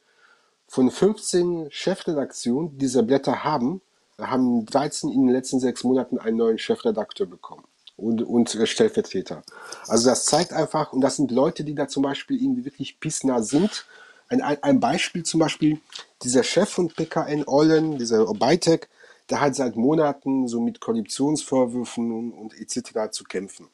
Von 0.67 0.91
15 0.91 1.67
Chefredaktionen, 1.71 2.71
die 2.71 2.77
diese 2.77 3.03
Blätter 3.03 3.43
haben, 3.43 3.81
haben 4.17 4.65
13 4.65 5.09
in 5.09 5.25
den 5.25 5.33
letzten 5.35 5.59
sechs 5.59 5.83
Monaten 5.83 6.19
einen 6.19 6.37
neuen 6.37 6.57
Chefredakteur 6.57 7.27
bekommen 7.27 7.63
und, 7.97 8.21
und 8.21 8.57
Stellvertreter. 8.63 9.43
Also 9.87 10.09
das 10.09 10.25
zeigt 10.25 10.53
einfach, 10.53 10.93
und 10.93 11.01
das 11.01 11.15
sind 11.15 11.31
Leute, 11.31 11.63
die 11.63 11.75
da 11.75 11.87
zum 11.87 12.03
Beispiel 12.03 12.41
irgendwie 12.41 12.65
wirklich 12.65 12.99
pissnah 12.99 13.41
sind. 13.41 13.85
Ein, 14.27 14.41
ein 14.41 14.79
Beispiel 14.79 15.23
zum 15.23 15.39
Beispiel, 15.39 15.79
dieser 16.23 16.43
Chef 16.43 16.69
von 16.69 16.89
PKN 16.89 17.43
Ollen, 17.47 17.97
dieser 17.97 18.29
Obajtek, 18.29 18.89
der 19.29 19.41
hat 19.41 19.55
seit 19.55 19.75
Monaten 19.75 20.47
so 20.47 20.61
mit 20.61 20.79
Korruptionsvorwürfen 20.79 22.11
und, 22.11 22.31
und 22.31 22.59
etc. 22.59 23.11
zu 23.11 23.23
kämpfen. 23.23 23.67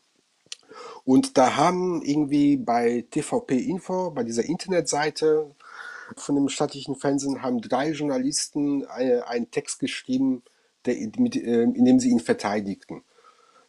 Und 1.04 1.38
da 1.38 1.56
haben 1.56 2.02
irgendwie 2.04 2.58
bei 2.58 3.06
TVP 3.10 3.58
Info, 3.58 4.12
bei 4.12 4.24
dieser 4.24 4.46
Internetseite 4.46 5.50
von 6.16 6.36
dem 6.36 6.50
staatlichen 6.50 6.96
Fernsehen, 6.96 7.42
haben 7.42 7.62
drei 7.62 7.92
Journalisten 7.92 8.84
äh, 8.84 9.22
einen 9.22 9.52
Text 9.52 9.80
geschrieben, 9.80 10.44
der, 10.86 10.96
mit, 11.18 11.36
äh, 11.36 11.64
in 11.64 11.86
dem 11.86 12.00
sie 12.00 12.10
ihn 12.10 12.20
verteidigten. 12.20 13.04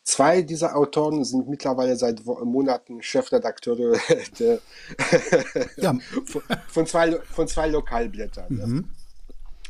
Zwei 0.08 0.40
dieser 0.40 0.74
Autoren 0.74 1.22
sind 1.22 1.50
mittlerweile 1.50 1.94
seit 1.94 2.24
Monaten 2.24 3.02
Chefredakteure 3.02 3.98
der, 4.38 4.58
ja. 5.76 5.94
von, 6.66 6.86
zwei, 6.86 7.20
von 7.30 7.46
zwei 7.46 7.68
Lokalblättern. 7.68 8.46
Mhm. 8.48 8.84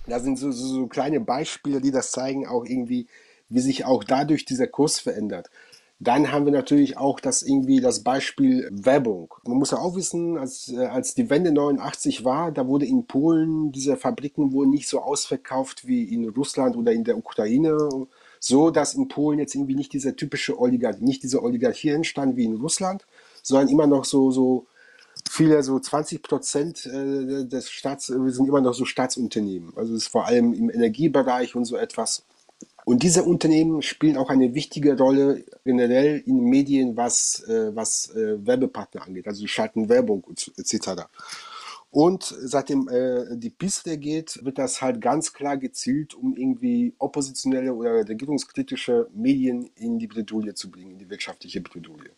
Das 0.06 0.22
sind 0.22 0.38
so, 0.38 0.52
so, 0.52 0.64
so 0.64 0.86
kleine 0.86 1.18
Beispiele, 1.18 1.80
die 1.80 1.90
das 1.90 2.12
zeigen, 2.12 2.46
auch 2.46 2.64
irgendwie, 2.64 3.08
wie 3.48 3.58
sich 3.58 3.84
auch 3.84 4.04
dadurch 4.04 4.44
dieser 4.44 4.68
Kurs 4.68 5.00
verändert. 5.00 5.50
Dann 5.98 6.30
haben 6.30 6.44
wir 6.44 6.52
natürlich 6.52 6.96
auch 6.96 7.18
das 7.18 7.42
irgendwie 7.42 7.80
das 7.80 8.04
Beispiel 8.04 8.68
Werbung. 8.70 9.34
Man 9.44 9.58
muss 9.58 9.72
ja 9.72 9.78
auch 9.78 9.96
wissen, 9.96 10.38
als, 10.38 10.72
äh, 10.72 10.86
als 10.86 11.16
die 11.16 11.30
Wende 11.30 11.50
89 11.50 12.24
war, 12.24 12.52
da 12.52 12.68
wurde 12.68 12.86
in 12.86 13.08
Polen, 13.08 13.72
diese 13.72 13.96
Fabriken 13.96 14.52
wurden 14.52 14.70
nicht 14.70 14.88
so 14.88 15.00
ausverkauft 15.00 15.88
wie 15.88 16.04
in 16.04 16.28
Russland 16.28 16.76
oder 16.76 16.92
in 16.92 17.02
der 17.02 17.18
Ukraine. 17.18 18.06
So, 18.40 18.70
dass 18.70 18.94
in 18.94 19.08
Polen 19.08 19.38
jetzt 19.38 19.54
irgendwie 19.54 19.74
nicht 19.74 19.92
diese 19.92 20.14
typische 20.16 20.58
Oligarchie, 20.58 21.04
nicht 21.04 21.22
diese 21.22 21.42
Oligarchie 21.42 21.90
entstand 21.90 22.36
wie 22.36 22.44
in 22.44 22.56
Russland, 22.56 23.06
sondern 23.42 23.68
immer 23.68 23.86
noch 23.86 24.04
so, 24.04 24.30
so 24.30 24.66
viele, 25.28 25.62
so 25.62 25.78
20 25.78 26.22
Prozent 26.22 26.86
äh, 26.86 27.44
des 27.44 27.70
Staats, 27.70 28.10
wir 28.10 28.32
sind 28.32 28.48
immer 28.48 28.60
noch 28.60 28.74
so 28.74 28.84
Staatsunternehmen. 28.84 29.72
Also 29.76 29.94
es 29.94 30.02
ist 30.02 30.08
vor 30.08 30.26
allem 30.26 30.52
im 30.52 30.70
Energiebereich 30.70 31.54
und 31.54 31.64
so 31.64 31.76
etwas. 31.76 32.24
Und 32.84 33.02
diese 33.02 33.22
Unternehmen 33.24 33.82
spielen 33.82 34.16
auch 34.16 34.30
eine 34.30 34.54
wichtige 34.54 34.96
Rolle 34.96 35.44
generell 35.64 36.22
in 36.24 36.44
Medien, 36.44 36.96
was, 36.96 37.40
äh, 37.46 37.76
was 37.76 38.14
äh, 38.16 38.46
Werbepartner 38.46 39.02
angeht. 39.02 39.26
Also 39.26 39.40
sie 39.40 39.48
schalten 39.48 39.90
Werbung 39.90 40.24
etc. 40.56 41.02
Und 41.90 42.22
seitdem 42.22 42.88
äh, 42.88 43.36
die 43.36 43.50
Piste 43.50 43.96
geht, 43.96 44.44
wird 44.44 44.58
das 44.58 44.82
halt 44.82 45.00
ganz 45.00 45.32
klar 45.32 45.56
gezielt, 45.56 46.14
um 46.14 46.36
irgendwie 46.36 46.94
oppositionelle 46.98 47.72
oder 47.74 48.06
regierungskritische 48.06 49.08
Medien 49.14 49.70
in 49.74 49.98
die 49.98 50.06
Bredouille 50.06 50.54
zu 50.54 50.70
bringen, 50.70 50.92
in 50.92 50.98
die 50.98 51.08
wirtschaftliche 51.08 51.62
Bredouille. 51.62 52.10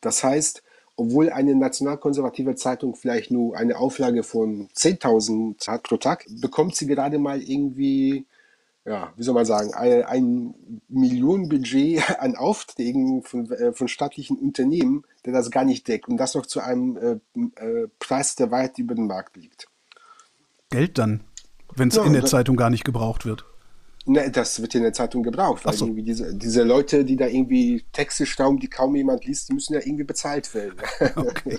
Das 0.00 0.24
heißt, 0.24 0.62
obwohl 0.96 1.30
eine 1.30 1.54
nationalkonservative 1.54 2.56
Zeitung 2.56 2.96
vielleicht 2.96 3.30
nur 3.30 3.56
eine 3.56 3.76
Auflage 3.76 4.22
von 4.22 4.68
10.000 4.70 5.68
hat 5.68 5.84
pro 5.84 5.96
Tag, 5.96 6.24
bekommt 6.28 6.74
sie 6.74 6.86
gerade 6.86 7.18
mal 7.18 7.40
irgendwie 7.40 8.24
ja, 8.88 9.12
wie 9.16 9.22
soll 9.22 9.34
man 9.34 9.44
sagen, 9.44 9.74
ein, 9.74 10.02
ein 10.04 10.54
Millionenbudget 10.88 12.02
an 12.20 12.36
Aufträgen 12.36 13.22
von, 13.22 13.50
äh, 13.52 13.72
von 13.72 13.86
staatlichen 13.86 14.38
Unternehmen, 14.38 15.04
der 15.26 15.34
das 15.34 15.50
gar 15.50 15.64
nicht 15.64 15.86
deckt 15.88 16.08
und 16.08 16.16
das 16.16 16.34
noch 16.34 16.46
zu 16.46 16.60
einem 16.60 16.96
äh, 16.96 17.62
äh, 17.64 17.88
Preis, 17.98 18.34
der 18.34 18.50
weit 18.50 18.78
über 18.78 18.94
den 18.94 19.06
Markt 19.06 19.36
liegt. 19.36 19.68
Geld 20.70 20.98
dann, 20.98 21.20
wenn 21.76 21.88
es 21.88 21.96
ja, 21.96 22.04
in 22.04 22.14
der 22.14 22.24
Zeitung 22.24 22.56
gar 22.56 22.70
nicht 22.70 22.84
gebraucht 22.84 23.26
wird. 23.26 23.44
Ne, 24.06 24.30
das 24.30 24.62
wird 24.62 24.74
in 24.74 24.82
der 24.82 24.94
Zeitung 24.94 25.22
gebraucht, 25.22 25.66
weil 25.66 25.74
so. 25.74 25.84
irgendwie 25.84 26.02
diese, 26.02 26.34
diese 26.34 26.62
Leute, 26.62 27.04
die 27.04 27.16
da 27.16 27.26
irgendwie 27.26 27.84
Texte 27.92 28.24
schrauben, 28.24 28.58
die 28.58 28.68
kaum 28.68 28.96
jemand 28.96 29.26
liest, 29.26 29.50
die 29.50 29.54
müssen 29.54 29.74
ja 29.74 29.80
irgendwie 29.80 30.04
bezahlt 30.04 30.52
werden. 30.54 30.78
Okay. 31.16 31.58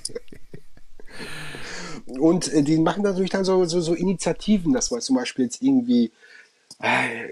Und 2.20 2.52
äh, 2.54 2.64
die 2.64 2.78
machen 2.78 3.04
natürlich 3.04 3.30
dann 3.30 3.44
so, 3.44 3.66
so, 3.66 3.82
so 3.82 3.94
Initiativen, 3.94 4.74
dass 4.74 4.90
man 4.90 5.02
zum 5.02 5.16
Beispiel 5.16 5.46
jetzt 5.46 5.62
irgendwie 5.62 6.12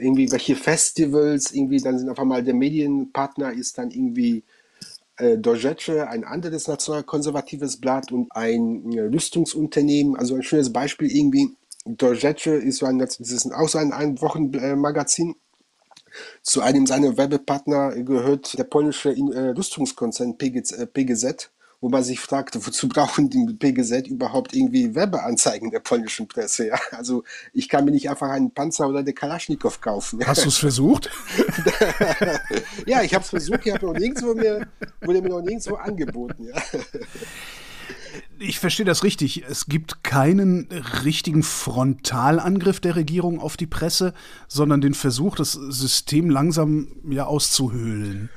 irgendwie 0.01 0.31
welche 0.31 0.55
Festivals, 0.55 1.51
irgendwie 1.51 1.79
dann 1.79 1.97
sind 1.97 2.09
auf 2.09 2.19
einmal 2.19 2.43
der 2.43 2.53
Medienpartner 2.53 3.53
ist 3.53 3.77
dann 3.77 3.91
irgendwie 3.91 4.43
äh, 5.17 5.37
Dorjece, 5.37 6.07
ein 6.07 6.23
anderes 6.23 6.67
nationalkonservatives 6.67 7.77
Blatt 7.79 8.11
und 8.11 8.27
ein 8.35 8.91
äh, 8.91 9.01
Rüstungsunternehmen. 9.01 10.15
Also 10.15 10.35
ein 10.35 10.43
schönes 10.43 10.71
Beispiel 10.71 11.09
irgendwie. 11.09 11.55
Dorjece 11.85 12.47
ist 12.47 12.79
so 12.79 12.85
ein, 12.85 12.99
das 12.99 13.19
ist 13.19 13.51
auch 13.53 13.69
so 13.69 13.77
ein, 13.77 13.93
ein 13.93 14.21
Wochenmagazin. 14.21 15.35
Zu 16.41 16.61
einem 16.61 16.85
seiner 16.85 17.17
Werbepartner 17.17 17.91
gehört 18.03 18.57
der 18.57 18.63
polnische 18.63 19.11
äh, 19.11 19.49
Rüstungskonzern 19.49 20.37
PGZ, 20.37 20.93
PGZ 20.93 21.51
wo 21.79 21.89
man 21.89 22.03
sich 22.03 22.19
fragt, 22.19 22.55
wozu 22.55 22.89
brauchen 22.89 23.29
die 23.29 23.53
PGZ 23.53 24.07
überhaupt 24.07 24.53
irgendwie 24.53 24.95
Werbeanzeigen 24.95 25.69
der 25.69 25.79
polnischen 25.79 26.27
Presse? 26.27 26.67
Ja? 26.67 26.79
Also 26.91 27.23
ich 27.53 27.69
kann 27.69 27.85
mir 27.85 27.91
nicht 27.91 28.09
einfach 28.09 28.29
einen 28.29 28.51
Panzer 28.51 28.87
oder 28.87 28.99
eine 28.99 29.13
Kalaschnikow 29.13 29.79
kaufen. 29.79 30.25
Hast 30.25 30.43
du 30.43 30.49
es 30.49 30.57
versucht? 30.57 31.11
ja, 32.87 33.03
ich 33.03 33.13
habe 33.13 33.23
es 33.23 33.29
versucht, 33.29 33.65
ich 33.65 33.73
habe 33.73 33.85
noch 33.85 33.93
nirgendwo 33.93 34.33
mir, 34.33 34.67
wurde 35.01 35.21
mir 35.21 35.29
noch 35.29 35.41
nirgendwo 35.41 35.75
angeboten. 35.75 36.47
Ja. 36.47 36.61
Ich 38.39 38.59
verstehe 38.59 38.85
das 38.85 39.03
richtig. 39.03 39.43
Es 39.47 39.67
gibt 39.67 40.03
keinen 40.03 40.67
richtigen 41.03 41.43
Frontalangriff 41.43 42.79
der 42.79 42.95
Regierung 42.95 43.39
auf 43.39 43.57
die 43.57 43.67
Presse, 43.67 44.13
sondern 44.47 44.81
den 44.81 44.93
Versuch, 44.93 45.35
das 45.35 45.53
System 45.53 46.29
langsam 46.29 46.87
ja 47.09 47.25
auszuhöhlen. 47.25 48.29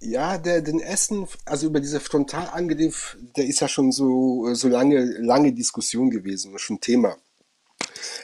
Ja, 0.00 0.38
der, 0.38 0.62
den 0.62 0.78
ersten, 0.78 1.26
also 1.44 1.66
über 1.66 1.80
diese 1.80 1.98
Frontalangriff, 1.98 3.16
der 3.36 3.46
ist 3.46 3.60
ja 3.60 3.66
schon 3.66 3.90
so, 3.90 4.54
so 4.54 4.68
lange, 4.68 5.04
lange 5.18 5.52
Diskussion 5.52 6.10
gewesen, 6.10 6.56
schon 6.58 6.80
Thema. 6.80 7.16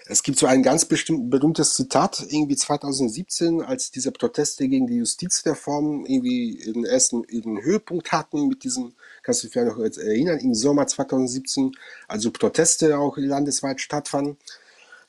Es 0.06 0.22
gibt 0.22 0.38
so 0.38 0.46
ein 0.46 0.62
ganz 0.62 0.84
bestimmt, 0.84 1.30
berühmtes 1.30 1.74
Zitat, 1.74 2.24
irgendwie 2.28 2.54
2017, 2.54 3.60
als 3.62 3.90
diese 3.90 4.12
Proteste 4.12 4.68
gegen 4.68 4.86
die 4.86 4.96
Justizreform 4.96 6.04
irgendwie 6.06 6.60
den 6.64 6.84
ersten 6.84 7.24
ihren 7.24 7.60
Höhepunkt 7.60 8.12
hatten 8.12 8.46
mit 8.46 8.62
diesem, 8.62 8.94
kannst 9.22 9.42
du 9.42 9.46
dich 9.46 9.54
vielleicht 9.54 9.76
noch 9.76 9.82
erinnern, 9.82 10.38
im 10.38 10.54
Sommer 10.54 10.86
2017, 10.86 11.72
also 12.06 12.30
Proteste 12.30 12.98
auch 12.98 13.16
landesweit 13.16 13.80
stattfanden. 13.80 14.36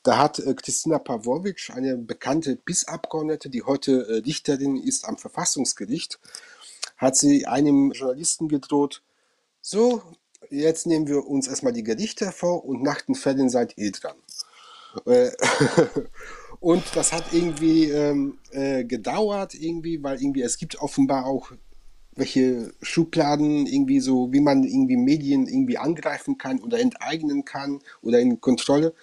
Da 0.02 0.18
hat 0.18 0.38
äh, 0.38 0.54
Christina 0.54 0.98
Pawlowitsch, 0.98 1.70
eine 1.70 1.96
bekannte 1.96 2.56
BIS-Abgeordnete, 2.56 3.50
die 3.50 3.62
heute 3.62 4.06
äh, 4.08 4.12
Richterin 4.18 4.76
ist 4.76 5.04
am 5.04 5.18
Verfassungsgericht, 5.18 6.18
hat 6.96 7.16
sie 7.16 7.46
einem 7.46 7.92
Journalisten 7.92 8.48
gedroht, 8.48 9.02
so, 9.60 10.02
jetzt 10.50 10.86
nehmen 10.86 11.08
wir 11.08 11.26
uns 11.26 11.48
erstmal 11.48 11.72
die 11.72 11.82
Gerichte 11.82 12.32
vor 12.32 12.64
und 12.64 12.82
nach 12.82 13.02
den 13.02 13.14
Fällen 13.14 13.48
seid 13.48 13.76
ihr 13.76 13.92
dran. 13.92 14.16
Äh, 15.04 15.30
und 16.60 16.84
das 16.94 17.12
hat 17.12 17.32
irgendwie 17.32 17.90
ähm, 17.90 18.38
äh, 18.52 18.84
gedauert, 18.84 19.54
irgendwie, 19.54 20.02
weil 20.02 20.20
irgendwie 20.22 20.42
es 20.42 20.58
gibt 20.58 20.78
offenbar 20.80 21.26
auch 21.26 21.52
welche 22.14 22.72
Schubladen 22.80 23.66
irgendwie 23.66 24.00
so, 24.00 24.32
wie 24.32 24.40
man 24.40 24.64
irgendwie 24.64 24.96
Medien 24.96 25.46
irgendwie 25.46 25.76
angreifen 25.76 26.38
kann 26.38 26.60
oder 26.60 26.80
enteignen 26.80 27.44
kann 27.44 27.80
oder 28.00 28.20
in 28.20 28.40
Kontrolle. 28.40 28.94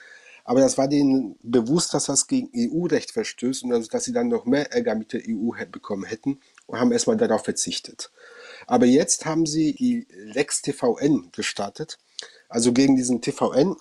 Aber 0.45 0.59
das 0.59 0.77
war 0.77 0.87
denen 0.87 1.37
bewusst, 1.41 1.93
dass 1.93 2.05
das 2.05 2.27
gegen 2.27 2.49
EU-Recht 2.55 3.11
verstößt 3.11 3.63
und 3.63 3.71
also, 3.71 3.87
dass 3.87 4.05
sie 4.05 4.13
dann 4.13 4.27
noch 4.27 4.45
mehr 4.45 4.73
Ärger 4.73 4.95
mit 4.95 5.13
der 5.13 5.21
EU 5.29 5.51
bekommen 5.71 6.03
hätten 6.05 6.39
und 6.65 6.79
haben 6.79 6.91
erstmal 6.91 7.17
darauf 7.17 7.43
verzichtet. 7.43 8.11
Aber 8.67 8.85
jetzt 8.85 9.25
haben 9.25 9.45
sie 9.45 9.73
die 9.73 10.07
Lex 10.09 10.61
TVN 10.61 11.29
gestartet, 11.31 11.97
also 12.49 12.71
gegen 12.71 12.95
diesen 12.95 13.21
TVN. 13.21 13.75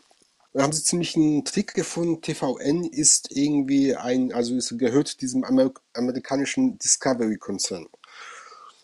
Da 0.55 0.63
haben 0.63 0.73
sie 0.73 0.83
ziemlich 0.83 1.17
einen 1.17 1.45
Trick 1.45 1.73
gefunden. 1.73 2.21
TVN 2.21 2.85
ist 2.85 3.29
irgendwie 3.31 3.97
ein, 3.97 4.33
also 4.33 4.55
es 4.57 4.75
gehört 4.77 5.23
diesem 5.23 5.45
Amer 5.45 5.73
amerikanischen 5.95 6.79
Discovery-Konzern. 6.79 7.87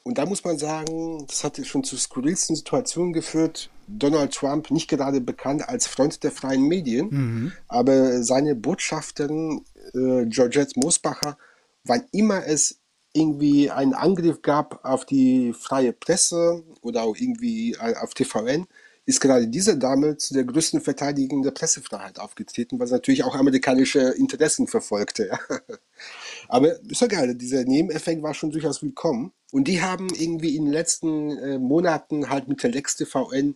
Und 0.09 0.17
da 0.17 0.25
muss 0.25 0.43
man 0.43 0.57
sagen, 0.57 1.26
das 1.26 1.45
hat 1.45 1.64
schon 1.67 1.85
zu 1.85 1.99
skurrilsten 1.99 2.57
Situationen 2.57 3.12
geführt. 3.12 3.69
Donald 3.87 4.33
Trump, 4.33 4.71
nicht 4.71 4.88
gerade 4.88 5.21
bekannt 5.21 5.69
als 5.69 5.87
Freund 5.87 6.23
der 6.25 6.33
freien 6.33 6.62
Medien, 6.62 7.09
mhm. 7.11 7.52
aber 7.69 8.23
seine 8.23 8.55
Botschafterin 8.55 9.67
äh, 9.93 10.25
Georgette 10.26 10.78
Mosbacher, 10.81 11.37
wann 11.85 12.05
immer 12.12 12.47
es 12.47 12.78
irgendwie 13.12 13.71
einen 13.71 13.95
Angriff 13.95 14.43
gab 14.43 14.85
auf 14.85 15.05
die 15.05 15.53
freie 15.53 15.93
Presse 15.93 16.62
oder 16.83 17.03
auch 17.03 17.17
irgendwie 17.17 17.77
auf 17.79 18.15
TVN, 18.15 18.67
ist 19.09 19.21
gerade 19.21 19.49
diese 19.49 19.79
Dame 19.79 20.19
zu 20.19 20.35
der 20.35 20.45
größten 20.45 20.83
Verteidigung 20.83 21.43
der 21.43 21.53
Pressefreiheit 21.53 22.19
aufgetreten, 22.19 22.79
was 22.79 22.91
natürlich 22.91 23.25
auch 23.25 23.35
amerikanische 23.35 24.00
Interessen 24.00 24.67
verfolgte. 24.67 25.29
Ja. 25.29 25.38
Aber 26.49 26.79
ist 26.83 27.00
ja 27.00 27.07
geil, 27.07 27.35
dieser 27.35 27.65
Nebeneffekt 27.65 28.23
war 28.23 28.35
schon 28.35 28.50
durchaus 28.50 28.83
willkommen. 28.83 29.33
Und 29.50 29.67
die 29.67 29.81
haben 29.81 30.09
irgendwie 30.11 30.57
in 30.57 30.67
den 30.67 30.75
letzten 30.75 31.31
äh, 31.38 31.59
Monaten 31.59 32.29
halt 32.29 32.49
mit 32.49 32.62
der 32.62 32.71
Lex 32.71 32.97
TVN 32.97 33.55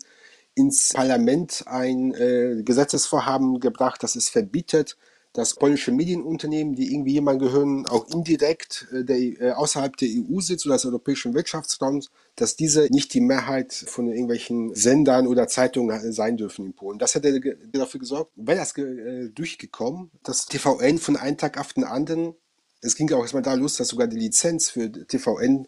ins 0.55 0.95
Parlament 0.95 1.65
ein 1.67 2.15
äh, 2.15 2.63
Gesetzesvorhaben 2.63 3.61
gebracht, 3.61 4.03
das 4.03 4.17
es 4.17 4.31
verbietet, 4.31 4.97
dass 5.33 5.55
polnische 5.55 5.93
Medienunternehmen, 5.93 6.75
die 6.75 6.93
irgendwie 6.93 7.15
jemand 7.15 7.41
gehören, 7.41 7.87
auch 7.87 8.07
indirekt 8.09 8.87
äh, 8.93 9.03
der, 9.03 9.17
äh, 9.17 9.53
außerhalb 9.53 9.97
der 9.97 10.09
EU 10.09 10.41
sitzt 10.41 10.67
oder 10.67 10.75
des 10.75 10.85
europäischen 10.85 11.33
Wirtschaftsraums, 11.33 12.11
dass 12.37 12.57
diese 12.57 12.89
nicht 12.91 13.15
die 13.15 13.23
Mehrheit 13.23 13.73
von 13.73 14.09
irgendwelchen 14.09 14.75
Sendern 14.75 15.27
oder 15.27 15.49
Zeitungen 15.49 15.99
äh, 15.99 16.13
sein 16.13 16.37
dürfen 16.37 16.67
in 16.67 16.75
Polen. 16.75 16.99
Das 16.99 17.15
hätte 17.15 17.41
dafür 17.73 18.01
gesorgt, 18.01 18.33
wäre 18.37 18.59
das 18.59 18.75
durchgekommen, 19.35 20.11
dass 20.23 20.47
TVN 20.47 20.99
von 20.99 21.17
einem 21.17 21.39
Tag 21.39 21.59
auf 21.59 21.73
den 21.73 21.85
anderen, 21.85 22.35
es 22.83 22.95
ging 22.95 23.11
auch 23.13 23.23
erstmal 23.23 23.43
da 23.43 23.55
los, 23.55 23.77
dass 23.77 23.89
sogar 23.89 24.09
die 24.09 24.19
Lizenz 24.19 24.71
für 24.71 24.91
TVN 24.93 25.67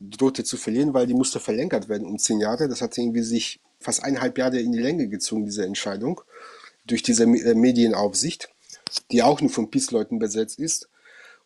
drohte 0.00 0.44
zu 0.44 0.56
verlieren, 0.56 0.94
weil 0.94 1.06
die 1.06 1.14
musste 1.14 1.40
verlängert 1.40 1.88
werden 1.88 2.06
um 2.06 2.18
zehn 2.18 2.40
Jahre. 2.40 2.68
Das 2.68 2.82
hat 2.82 2.96
irgendwie 2.98 3.22
sich 3.22 3.60
fast 3.80 4.04
eineinhalb 4.04 4.38
Jahre 4.38 4.60
in 4.60 4.72
die 4.72 4.78
Länge 4.78 5.08
gezogen, 5.08 5.44
diese 5.44 5.64
Entscheidung, 5.64 6.20
durch 6.86 7.02
diese 7.02 7.26
Medienaufsicht 7.26 8.51
die 9.10 9.22
auch 9.22 9.40
nur 9.40 9.50
von 9.50 9.70
PiS-Leuten 9.70 10.18
besetzt 10.18 10.58
ist. 10.58 10.88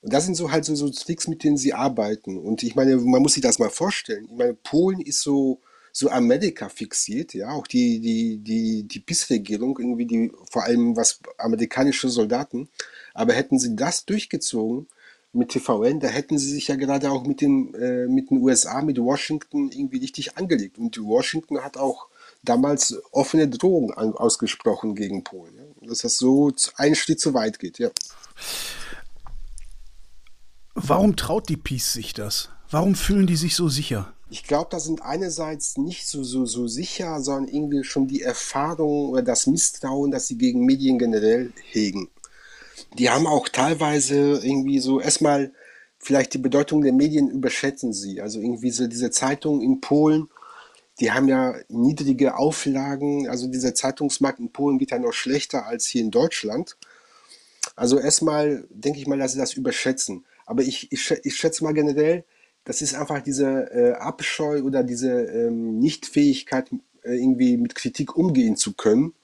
Und 0.02 0.12
das 0.12 0.24
sind 0.24 0.36
so 0.36 0.50
halt 0.50 0.64
so, 0.64 0.74
so 0.74 0.88
Tricks, 0.88 1.26
mit 1.26 1.42
denen 1.42 1.56
sie 1.56 1.72
arbeiten. 1.72 2.38
Und 2.38 2.62
ich 2.62 2.74
meine, 2.74 2.96
man 2.96 3.22
muss 3.22 3.34
sich 3.34 3.42
das 3.42 3.58
mal 3.58 3.70
vorstellen. 3.70 4.26
Ich 4.30 4.36
meine, 4.36 4.54
Polen 4.54 5.00
ist 5.00 5.20
so, 5.20 5.60
so 5.92 6.10
Amerika 6.10 6.68
fixiert, 6.68 7.32
ja, 7.32 7.50
auch 7.50 7.66
die, 7.66 8.00
die, 8.00 8.36
die, 8.38 8.82
die 8.84 9.00
PiS-Regierung, 9.00 9.78
irgendwie 9.78 10.06
die, 10.06 10.30
vor 10.50 10.64
allem 10.64 10.94
was 10.96 11.20
amerikanische 11.38 12.08
Soldaten. 12.08 12.68
Aber 13.14 13.32
hätten 13.32 13.58
sie 13.58 13.74
das 13.74 14.04
durchgezogen 14.04 14.88
mit 15.32 15.50
TVN, 15.50 16.00
da 16.00 16.08
hätten 16.08 16.38
sie 16.38 16.50
sich 16.50 16.68
ja 16.68 16.76
gerade 16.76 17.10
auch 17.10 17.24
mit 17.24 17.40
den, 17.40 17.74
äh, 17.74 18.06
mit 18.06 18.30
den 18.30 18.42
USA, 18.42 18.82
mit 18.82 18.98
Washington 18.98 19.70
irgendwie 19.72 19.98
richtig 19.98 20.36
angelegt. 20.36 20.78
Und 20.78 20.98
Washington 20.98 21.62
hat 21.64 21.76
auch 21.76 22.08
damals 22.48 22.96
offene 23.12 23.48
Drohungen 23.48 23.92
ausgesprochen 23.94 24.94
gegen 24.94 25.24
Polen. 25.24 25.54
Ja? 25.56 25.88
Dass 25.88 26.00
das 26.00 26.18
so 26.18 26.52
einen 26.76 26.94
Schritt 26.94 27.20
zu 27.20 27.34
weit 27.34 27.58
geht, 27.58 27.78
ja. 27.78 27.90
Warum 30.74 31.16
traut 31.16 31.48
die 31.48 31.56
Peace 31.56 31.92
sich 31.92 32.12
das? 32.12 32.50
Warum 32.70 32.94
fühlen 32.94 33.26
die 33.26 33.36
sich 33.36 33.54
so 33.54 33.68
sicher? 33.68 34.12
Ich 34.28 34.42
glaube, 34.42 34.68
da 34.70 34.80
sind 34.80 35.02
einerseits 35.02 35.78
nicht 35.78 36.06
so, 36.08 36.24
so, 36.24 36.46
so 36.46 36.66
sicher, 36.66 37.20
sondern 37.20 37.52
irgendwie 37.52 37.84
schon 37.84 38.08
die 38.08 38.22
Erfahrung 38.22 39.10
oder 39.10 39.22
das 39.22 39.46
Misstrauen, 39.46 40.10
das 40.10 40.26
sie 40.26 40.36
gegen 40.36 40.64
Medien 40.66 40.98
generell 40.98 41.52
hegen. 41.70 42.10
Die 42.98 43.08
haben 43.08 43.26
auch 43.26 43.48
teilweise 43.48 44.40
irgendwie 44.42 44.80
so 44.80 45.00
erstmal 45.00 45.52
vielleicht 45.98 46.34
die 46.34 46.38
Bedeutung 46.38 46.82
der 46.82 46.92
Medien 46.92 47.30
überschätzen 47.30 47.92
sie. 47.92 48.20
Also 48.20 48.40
irgendwie 48.40 48.70
so 48.70 48.86
diese 48.86 49.10
Zeitung 49.10 49.62
in 49.62 49.80
Polen, 49.80 50.28
die 51.00 51.12
haben 51.12 51.28
ja 51.28 51.54
niedrige 51.68 52.36
Auflagen. 52.36 53.28
Also 53.28 53.48
dieser 53.48 53.74
Zeitungsmarkt 53.74 54.40
in 54.40 54.52
Polen 54.52 54.78
geht 54.78 54.90
ja 54.90 54.98
noch 54.98 55.12
schlechter 55.12 55.66
als 55.66 55.86
hier 55.86 56.02
in 56.02 56.10
Deutschland. 56.10 56.76
Also 57.74 57.98
erstmal 57.98 58.66
denke 58.70 58.98
ich 58.98 59.06
mal, 59.06 59.18
dass 59.18 59.32
sie 59.32 59.38
das 59.38 59.54
überschätzen. 59.54 60.24
Aber 60.46 60.62
ich, 60.62 60.90
ich, 60.92 61.10
ich 61.10 61.36
schätze 61.36 61.64
mal 61.64 61.74
generell, 61.74 62.24
das 62.64 62.82
ist 62.82 62.94
einfach 62.94 63.22
diese 63.22 63.70
äh, 63.70 63.92
Abscheu 63.92 64.62
oder 64.62 64.82
diese 64.82 65.10
ähm, 65.10 65.78
Nichtfähigkeit, 65.78 66.70
äh, 67.02 67.14
irgendwie 67.14 67.56
mit 67.56 67.74
Kritik 67.74 68.16
umgehen 68.16 68.56
zu 68.56 68.74
können, 68.74 69.14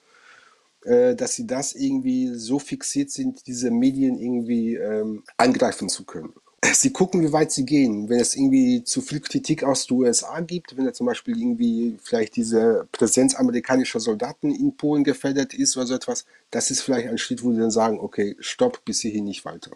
äh, 0.84 1.16
dass 1.16 1.34
sie 1.34 1.46
das 1.46 1.74
irgendwie 1.74 2.28
so 2.34 2.58
fixiert 2.58 3.10
sind, 3.10 3.46
diese 3.46 3.70
Medien 3.70 4.18
irgendwie 4.18 4.74
ähm, 4.74 5.24
angreifen 5.38 5.88
zu 5.88 6.04
können 6.04 6.34
sie 6.64 6.92
gucken, 6.92 7.22
wie 7.22 7.32
weit 7.32 7.50
sie 7.52 7.64
gehen. 7.64 8.08
Wenn 8.08 8.20
es 8.20 8.36
irgendwie 8.36 8.84
zu 8.84 9.00
viel 9.00 9.20
Kritik 9.20 9.64
aus 9.64 9.86
den 9.86 9.98
USA 9.98 10.40
gibt, 10.40 10.76
wenn 10.76 10.84
da 10.84 10.92
zum 10.92 11.06
Beispiel 11.06 11.36
irgendwie 11.38 11.98
vielleicht 12.02 12.36
diese 12.36 12.86
Präsenz 12.92 13.34
amerikanischer 13.34 14.00
Soldaten 14.00 14.54
in 14.54 14.76
Polen 14.76 15.04
gefährdet 15.04 15.54
ist 15.54 15.76
oder 15.76 15.86
so 15.86 15.94
etwas, 15.94 16.24
das 16.50 16.70
ist 16.70 16.82
vielleicht 16.82 17.08
ein 17.08 17.18
Schritt, 17.18 17.42
wo 17.42 17.52
sie 17.52 17.58
dann 17.58 17.70
sagen, 17.70 17.98
okay, 18.00 18.36
stopp, 18.38 18.84
bis 18.84 19.00
hierhin 19.00 19.24
nicht 19.24 19.44
weiter. 19.44 19.72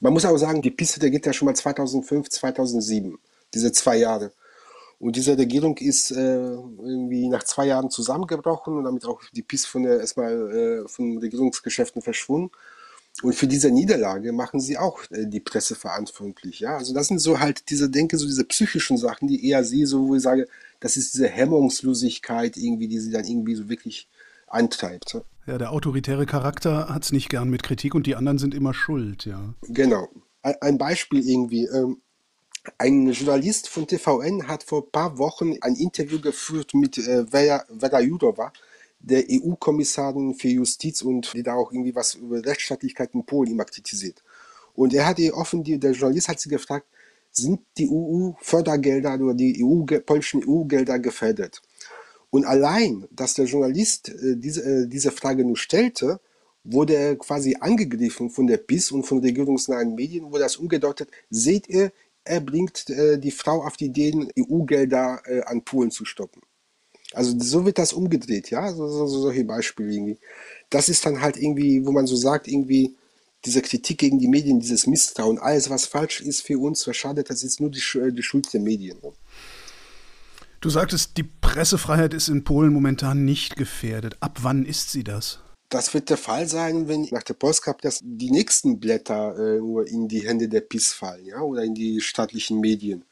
Man 0.00 0.12
muss 0.12 0.24
aber 0.24 0.38
sagen, 0.38 0.60
die 0.60 0.72
Piste, 0.72 0.98
der 1.00 1.10
geht 1.10 1.24
ja 1.24 1.32
schon 1.32 1.46
mal 1.46 1.54
2005, 1.54 2.28
2007, 2.28 3.18
diese 3.54 3.72
zwei 3.72 3.96
Jahre. 3.96 4.32
Und 4.98 5.14
diese 5.14 5.38
Regierung 5.38 5.76
ist 5.76 6.10
äh, 6.10 6.16
irgendwie 6.16 7.28
nach 7.28 7.44
zwei 7.44 7.66
Jahren 7.66 7.88
zusammengebrochen 7.88 8.76
und 8.76 8.84
damit 8.84 9.04
auch 9.04 9.22
die 9.32 9.42
PIS 9.42 9.64
von 9.66 9.84
der, 9.84 10.00
erstmal 10.00 10.82
äh, 10.84 10.88
von 10.88 11.18
Regierungsgeschäften 11.18 12.02
verschwunden. 12.02 12.50
Und 13.22 13.34
für 13.34 13.48
diese 13.48 13.70
Niederlage 13.70 14.32
machen 14.32 14.60
sie 14.60 14.78
auch 14.78 15.00
äh, 15.10 15.26
die 15.26 15.40
Presse 15.40 15.74
verantwortlich. 15.74 16.60
Ja? 16.60 16.76
Also 16.76 16.94
das 16.94 17.08
sind 17.08 17.18
so 17.18 17.40
halt 17.40 17.68
diese, 17.70 17.90
denke, 17.90 18.16
so 18.16 18.26
diese 18.26 18.44
psychischen 18.44 18.96
Sachen, 18.96 19.28
die 19.28 19.48
eher 19.48 19.64
sie, 19.64 19.86
so 19.86 20.08
wo 20.08 20.14
ich 20.14 20.22
sage, 20.22 20.46
das 20.80 20.96
ist 20.96 21.14
diese 21.14 21.28
Hemmungslosigkeit 21.28 22.56
irgendwie, 22.56 22.88
die 22.88 23.00
sie 23.00 23.10
dann 23.10 23.24
irgendwie 23.24 23.56
so 23.56 23.68
wirklich 23.68 24.08
antreibt. 24.46 25.18
Ja, 25.46 25.58
der 25.58 25.72
autoritäre 25.72 26.26
Charakter 26.26 26.88
hat 26.88 27.04
es 27.04 27.12
nicht 27.12 27.28
gern 27.28 27.50
mit 27.50 27.62
Kritik 27.62 27.94
und 27.94 28.06
die 28.06 28.14
anderen 28.14 28.38
sind 28.38 28.54
immer 28.54 28.74
schuld, 28.74 29.24
ja. 29.24 29.54
Genau. 29.62 30.08
Ein 30.42 30.78
Beispiel 30.78 31.26
irgendwie. 31.26 31.64
Ähm, 31.64 32.00
ein 32.76 33.10
Journalist 33.12 33.68
von 33.68 33.86
TVN 33.86 34.46
hat 34.46 34.62
vor 34.62 34.82
ein 34.82 34.90
paar 34.90 35.18
Wochen 35.18 35.54
ein 35.62 35.74
Interview 35.74 36.20
geführt 36.20 36.74
mit 36.74 36.98
äh, 36.98 37.26
Vera, 37.26 37.64
Vera 37.78 38.00
Jurova, 38.00 38.52
der 39.00 39.24
EU-Kommissarin 39.30 40.34
für 40.34 40.48
Justiz 40.48 41.02
und 41.02 41.32
die 41.34 41.42
da 41.42 41.54
auch 41.54 41.72
irgendwie 41.72 41.94
was 41.94 42.14
über 42.14 42.44
Rechtsstaatlichkeit 42.44 43.14
in 43.14 43.24
Polen 43.24 43.52
immer 43.52 43.64
kritisiert. 43.64 44.22
Und 44.74 44.94
er 44.94 45.06
hat 45.06 45.18
ihr 45.18 45.36
offen, 45.36 45.64
die, 45.64 45.78
der 45.78 45.92
Journalist 45.92 46.28
hat 46.28 46.40
sie 46.40 46.48
gefragt, 46.48 46.86
sind 47.30 47.60
die 47.76 47.88
EU-Fördergelder 47.88 49.14
oder 49.14 49.34
die 49.34 49.64
EU, 49.64 49.84
polnischen 50.00 50.42
EU-Gelder 50.46 50.98
gefährdet? 50.98 51.62
Und 52.30 52.44
allein, 52.44 53.06
dass 53.10 53.34
der 53.34 53.46
Journalist 53.46 54.08
äh, 54.10 54.36
diese, 54.36 54.62
äh, 54.62 54.86
diese 54.86 55.10
Frage 55.10 55.44
nur 55.44 55.56
stellte, 55.56 56.20
wurde 56.64 56.94
er 56.94 57.16
quasi 57.16 57.56
angegriffen 57.58 58.30
von 58.30 58.46
der 58.46 58.58
PIS 58.58 58.92
und 58.92 59.04
von 59.04 59.20
regierungsnahen 59.20 59.94
Medien, 59.94 60.30
wurde 60.30 60.42
das 60.42 60.56
umgedeutet, 60.56 61.10
seht 61.30 61.68
ihr, 61.68 61.92
er 62.24 62.40
bringt 62.40 62.90
äh, 62.90 63.18
die 63.18 63.30
Frau 63.30 63.64
auf 63.64 63.76
die 63.76 63.86
Idee, 63.86 64.12
EU-Gelder 64.38 65.22
äh, 65.24 65.40
an 65.42 65.64
Polen 65.64 65.90
zu 65.90 66.04
stoppen. 66.04 66.42
Also 67.12 67.38
so 67.38 67.64
wird 67.64 67.78
das 67.78 67.92
umgedreht, 67.92 68.50
ja, 68.50 68.72
so, 68.72 68.86
so, 68.88 69.06
so, 69.06 69.20
solche 69.22 69.44
Beispiele 69.44 69.92
irgendwie. 69.92 70.18
Das 70.68 70.88
ist 70.88 71.06
dann 71.06 71.20
halt 71.20 71.36
irgendwie, 71.36 71.84
wo 71.86 71.92
man 71.92 72.06
so 72.06 72.16
sagt, 72.16 72.48
irgendwie 72.48 72.96
diese 73.44 73.62
Kritik 73.62 73.98
gegen 73.98 74.18
die 74.18 74.28
Medien, 74.28 74.60
dieses 74.60 74.86
Misstrauen, 74.86 75.38
alles 75.38 75.70
was 75.70 75.86
falsch 75.86 76.20
ist 76.20 76.42
für 76.42 76.58
uns, 76.58 76.86
was 76.86 76.96
schadet, 76.96 77.30
das 77.30 77.42
ist 77.42 77.60
nur 77.60 77.70
die, 77.70 77.80
die 78.12 78.22
Schuld 78.22 78.52
der 78.52 78.60
Medien. 78.60 78.98
Du 80.60 80.70
sagtest, 80.70 81.16
die 81.16 81.22
Pressefreiheit 81.22 82.12
ist 82.12 82.28
in 82.28 82.42
Polen 82.42 82.72
momentan 82.72 83.24
nicht 83.24 83.56
gefährdet. 83.56 84.16
Ab 84.20 84.40
wann 84.42 84.66
ist 84.66 84.90
sie 84.90 85.04
das? 85.04 85.38
Das 85.68 85.94
wird 85.94 86.10
der 86.10 86.16
Fall 86.16 86.48
sein, 86.48 86.88
wenn 86.88 87.06
nach 87.10 87.22
der 87.22 87.34
Postcup 87.34 87.80
dass 87.82 88.00
die 88.02 88.30
nächsten 88.30 88.80
Blätter 88.80 89.36
äh, 89.38 89.90
in 89.90 90.08
die 90.08 90.26
Hände 90.26 90.48
der 90.48 90.62
PIS 90.62 90.94
fallen, 90.94 91.26
ja, 91.26 91.40
oder 91.40 91.62
in 91.62 91.74
die 91.74 92.00
staatlichen 92.00 92.58
Medien. 92.58 93.04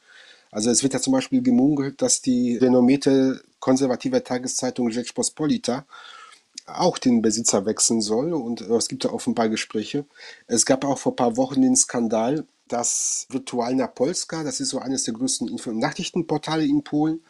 Also 0.51 0.69
es 0.69 0.83
wird 0.83 0.93
ja 0.93 0.99
zum 0.99 1.13
Beispiel 1.13 1.41
gemunkelt, 1.41 2.01
dass 2.01 2.21
die 2.21 2.57
renommierte 2.57 3.41
konservative 3.59 4.23
Tageszeitung 4.23 4.91
Rzeczpospolita 4.91 5.85
auch 6.65 6.97
den 6.97 7.21
Besitzer 7.21 7.65
wechseln 7.65 8.01
soll 8.01 8.33
und 8.33 8.61
es 8.61 8.87
gibt 8.87 9.03
ja 9.05 9.11
offenbar 9.11 9.49
Gespräche. 9.49 10.05
Es 10.47 10.65
gab 10.65 10.83
auch 10.83 10.97
vor 10.97 11.13
ein 11.13 11.17
paar 11.17 11.37
Wochen 11.37 11.61
den 11.61 11.75
Skandal, 11.75 12.45
dass 12.67 13.25
Virtualna 13.29 13.87
Polska, 13.87 14.43
das 14.43 14.59
ist 14.59 14.69
so 14.69 14.79
eines 14.79 15.03
der 15.03 15.13
größten 15.13 15.47
Info- 15.47 15.71
Nachrichtenportale 15.71 16.65
in 16.65 16.83
Polen, 16.83 17.21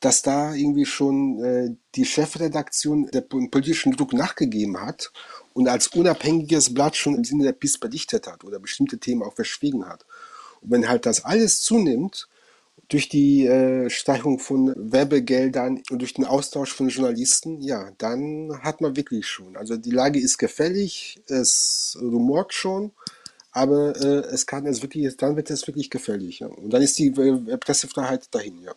dass 0.00 0.22
da 0.22 0.54
irgendwie 0.54 0.86
schon 0.86 1.42
äh, 1.42 1.76
die 1.94 2.04
Chefredaktion 2.04 3.08
der 3.12 3.22
politischen 3.22 3.92
Druck 3.92 4.12
nachgegeben 4.12 4.80
hat 4.80 5.12
und 5.54 5.68
als 5.68 5.88
unabhängiges 5.88 6.72
Blatt 6.72 6.96
schon 6.96 7.14
im 7.14 7.24
Sinne 7.24 7.44
der 7.44 7.52
PIS 7.52 7.78
berichtet 7.78 8.26
hat 8.26 8.44
oder 8.44 8.58
bestimmte 8.58 8.98
Themen 8.98 9.22
auch 9.22 9.34
verschwiegen 9.34 9.86
hat. 9.86 10.04
Und 10.60 10.70
wenn 10.70 10.88
halt 10.88 11.06
das 11.06 11.24
alles 11.24 11.60
zunimmt, 11.60 12.28
durch 12.88 13.08
die 13.08 13.46
äh, 13.46 13.90
Steigerung 13.90 14.38
von 14.38 14.72
Werbegeldern 14.76 15.82
und 15.90 15.98
durch 15.98 16.14
den 16.14 16.24
Austausch 16.24 16.72
von 16.72 16.88
Journalisten, 16.88 17.60
ja, 17.60 17.90
dann 17.98 18.60
hat 18.62 18.80
man 18.80 18.96
wirklich 18.96 19.26
schon. 19.26 19.56
Also 19.56 19.76
die 19.76 19.90
Lage 19.90 20.20
ist 20.20 20.38
gefällig, 20.38 21.20
es 21.26 21.98
rumort 22.00 22.54
schon, 22.54 22.92
aber 23.50 23.96
äh, 23.96 24.28
es 24.28 24.46
kann 24.46 24.66
es 24.66 24.82
wirklich, 24.82 25.16
dann 25.16 25.36
wird 25.36 25.50
es 25.50 25.66
wirklich 25.66 25.90
gefällig. 25.90 26.40
Ja. 26.40 26.46
Und 26.46 26.70
dann 26.70 26.82
ist 26.82 26.98
die 26.98 27.08
äh, 27.08 27.56
Pressefreiheit 27.56 28.32
dahin, 28.32 28.60
ja. 28.62 28.72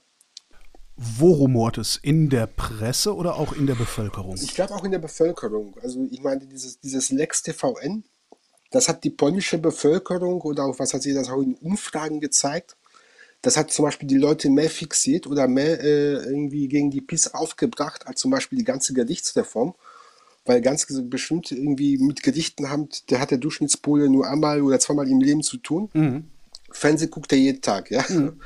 Wo 0.96 1.32
rumort 1.32 1.78
es? 1.78 1.96
In 1.96 2.30
der 2.30 2.48
Presse 2.48 3.16
oder 3.16 3.36
auch 3.36 3.54
in 3.54 3.68
der 3.68 3.76
Bevölkerung? 3.76 4.36
Ich 4.36 4.54
glaube 4.54 4.74
auch 4.74 4.84
in 4.84 4.92
der 4.92 5.00
Bevölkerung. 5.00 5.76
Also 5.82 6.06
ich 6.10 6.22
meine, 6.22 6.46
dieses, 6.46 6.80
dieses 6.80 7.10
Lex 7.10 7.42
TVN, 7.44 8.04
das 8.72 8.88
hat 8.88 9.04
die 9.04 9.10
polnische 9.10 9.58
Bevölkerung 9.58 10.42
oder 10.42 10.66
auch 10.66 10.80
was 10.80 10.94
hat 10.94 11.02
sie 11.02 11.14
das 11.14 11.30
auch 11.30 11.42
in 11.42 11.56
Umfragen 11.56 12.20
gezeigt, 12.20 12.76
das 13.42 13.56
hat 13.56 13.72
zum 13.72 13.86
Beispiel 13.86 14.08
die 14.08 14.18
Leute 14.18 14.50
mehr 14.50 14.70
fixiert 14.70 15.26
oder 15.26 15.48
mehr 15.48 15.82
äh, 15.82 16.14
irgendwie 16.16 16.68
gegen 16.68 16.92
die 16.92 17.02
PiS 17.02 17.34
aufgebracht 17.34 18.06
als 18.06 18.20
zum 18.20 18.32
Beispiel 18.32 18.58
die 18.60 18.66
ganze 18.66 18.94
Gerichtsreform. 18.94 19.76
Weil 20.46 20.62
ganz 20.62 20.88
bestimmt 21.04 21.52
irgendwie 21.52 21.98
mit 21.98 22.24
Gerichten 22.24 22.70
haben, 22.70 22.90
der 23.10 23.20
hat 23.20 23.32
der 23.32 23.38
Durchschnittspole 23.38 24.10
nur 24.10 24.28
einmal 24.28 24.62
oder 24.62 24.80
zweimal 24.80 25.08
im 25.08 25.22
Leben 25.22 25.44
zu 25.44 25.58
tun. 25.58 25.90
Mhm. 25.94 26.26
Fernsehen 26.72 27.12
guckt 27.12 27.32
er 27.32 27.38
jeden 27.38 27.62
Tag, 27.62 27.92
ja. 27.92 28.04
Mhm. 28.08 28.40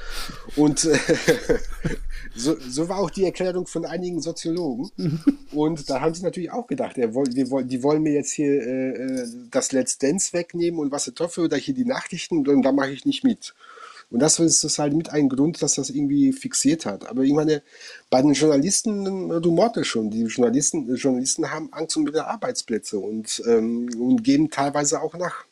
Und 0.55 0.85
äh, 0.85 0.97
so, 2.35 2.55
so, 2.59 2.89
war 2.89 2.99
auch 2.99 3.09
die 3.09 3.25
Erklärung 3.25 3.67
von 3.67 3.85
einigen 3.85 4.21
Soziologen. 4.21 4.89
Mhm. 4.97 5.19
Und 5.51 5.89
da 5.89 6.01
haben 6.01 6.13
sie 6.13 6.23
natürlich 6.23 6.51
auch 6.51 6.67
gedacht, 6.67 6.97
er, 6.97 7.07
die, 7.07 7.45
die 7.65 7.83
wollen 7.83 8.03
mir 8.03 8.13
jetzt 8.13 8.31
hier 8.31 8.61
äh, 8.61 9.27
das 9.51 9.71
Let's 9.71 9.97
Dance 9.97 10.33
wegnehmen 10.33 10.79
und 10.79 10.91
was 10.91 11.07
ich 11.07 11.15
hoffe, 11.19 11.41
oder 11.41 11.57
hier 11.57 11.73
die 11.73 11.85
Nachrichten, 11.85 12.47
und 12.47 12.61
da 12.61 12.71
mache 12.71 12.91
ich 12.91 13.05
nicht 13.05 13.23
mit. 13.23 13.53
Und 14.13 14.19
das 14.19 14.39
ist 14.39 14.77
halt 14.77 14.93
mit 14.93 15.09
ein 15.09 15.27
Grund, 15.27 15.61
dass 15.63 15.73
das 15.73 15.89
irgendwie 15.89 16.33
fixiert 16.33 16.85
hat. 16.85 17.09
Aber 17.09 17.23
ich 17.23 17.33
meine, 17.33 17.63
bei 18.11 18.21
den 18.21 18.33
Journalisten, 18.33 19.41
du 19.41 19.51
mordest 19.51 19.87
schon. 19.87 20.11
Die 20.11 20.21
Journalisten, 20.25 20.95
Journalisten 20.95 21.49
haben 21.49 21.73
Angst 21.73 21.97
um 21.97 22.05
ihre 22.05 22.27
Arbeitsplätze 22.27 22.99
und, 22.99 23.41
ähm, 23.47 23.89
und 23.99 24.23
geben 24.23 24.51
teilweise 24.51 25.01
auch 25.01 25.15
nach. 25.17 25.45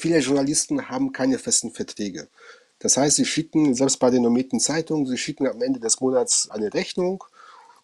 Viele 0.00 0.20
Journalisten 0.20 0.88
haben 0.88 1.12
keine 1.12 1.38
festen 1.38 1.72
Verträge. 1.72 2.30
Das 2.78 2.96
heißt, 2.96 3.16
sie 3.16 3.26
schicken, 3.26 3.74
selbst 3.74 3.98
bei 3.98 4.08
den 4.08 4.22
normierten 4.22 4.58
Zeitungen, 4.58 5.04
sie 5.04 5.18
schicken 5.18 5.46
am 5.46 5.60
Ende 5.60 5.78
des 5.78 6.00
Monats 6.00 6.48
eine 6.50 6.72
Rechnung 6.72 7.22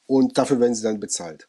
und 0.06 0.38
dafür 0.38 0.58
werden 0.58 0.74
sie 0.74 0.82
dann 0.82 0.98
bezahlt. 0.98 1.46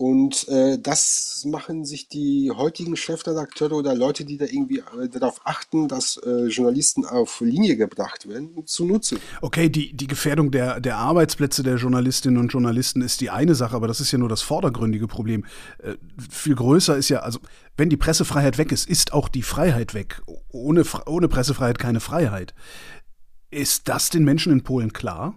Und 0.00 0.46
äh, 0.46 0.78
das 0.78 1.44
machen 1.44 1.84
sich 1.84 2.08
die 2.08 2.52
heutigen 2.54 2.94
Chefredakteure 2.94 3.72
oder 3.72 3.96
Leute, 3.96 4.24
die 4.24 4.38
da 4.38 4.44
irgendwie 4.44 4.78
äh, 4.78 5.08
darauf 5.08 5.40
achten, 5.42 5.88
dass 5.88 6.16
äh, 6.18 6.46
Journalisten 6.46 7.04
auf 7.04 7.40
Linie 7.40 7.76
gebracht 7.76 8.28
werden, 8.28 8.64
zunutze. 8.64 9.16
Okay, 9.42 9.68
die, 9.68 9.92
die 9.92 10.06
Gefährdung 10.06 10.52
der, 10.52 10.78
der 10.78 10.98
Arbeitsplätze 10.98 11.64
der 11.64 11.78
Journalistinnen 11.78 12.38
und 12.38 12.52
Journalisten 12.52 13.02
ist 13.02 13.20
die 13.20 13.30
eine 13.30 13.56
Sache, 13.56 13.74
aber 13.74 13.88
das 13.88 13.98
ist 13.98 14.12
ja 14.12 14.18
nur 14.18 14.28
das 14.28 14.40
vordergründige 14.40 15.08
Problem. 15.08 15.44
Äh, 15.78 15.96
viel 16.30 16.54
größer 16.54 16.96
ist 16.96 17.08
ja, 17.08 17.18
also 17.18 17.40
wenn 17.76 17.90
die 17.90 17.96
Pressefreiheit 17.96 18.56
weg 18.56 18.70
ist, 18.70 18.88
ist 18.88 19.12
auch 19.12 19.28
die 19.28 19.42
Freiheit 19.42 19.94
weg. 19.94 20.22
Ohne, 20.50 20.84
ohne 21.06 21.26
Pressefreiheit 21.26 21.80
keine 21.80 21.98
Freiheit. 21.98 22.54
Ist 23.50 23.88
das 23.88 24.10
den 24.10 24.22
Menschen 24.22 24.52
in 24.52 24.62
Polen 24.62 24.92
klar? 24.92 25.36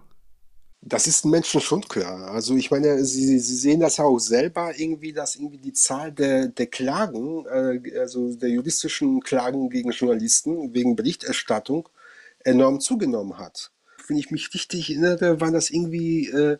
Das 0.84 1.06
ist 1.06 1.22
den 1.22 1.30
Menschen 1.30 1.60
schon 1.60 1.82
klar. 1.82 2.32
Also 2.32 2.56
ich 2.56 2.72
meine, 2.72 3.04
sie, 3.04 3.38
sie 3.38 3.56
sehen 3.56 3.78
das 3.80 3.98
ja 3.98 4.04
auch 4.04 4.18
selber 4.18 4.72
irgendwie, 4.76 5.12
dass 5.12 5.36
irgendwie 5.36 5.58
die 5.58 5.72
Zahl 5.72 6.10
der, 6.10 6.48
der 6.48 6.66
Klagen, 6.66 7.46
äh, 7.46 7.98
also 8.00 8.34
der 8.34 8.48
juristischen 8.48 9.20
Klagen 9.20 9.70
gegen 9.70 9.92
Journalisten 9.92 10.74
wegen 10.74 10.96
Berichterstattung 10.96 11.88
enorm 12.40 12.80
zugenommen 12.80 13.38
hat. 13.38 13.70
Wenn 14.08 14.16
ich 14.16 14.32
mich 14.32 14.52
richtig 14.52 14.90
erinnere, 14.90 15.40
waren 15.40 15.52
das 15.52 15.70
irgendwie 15.70 16.26
äh, 16.28 16.58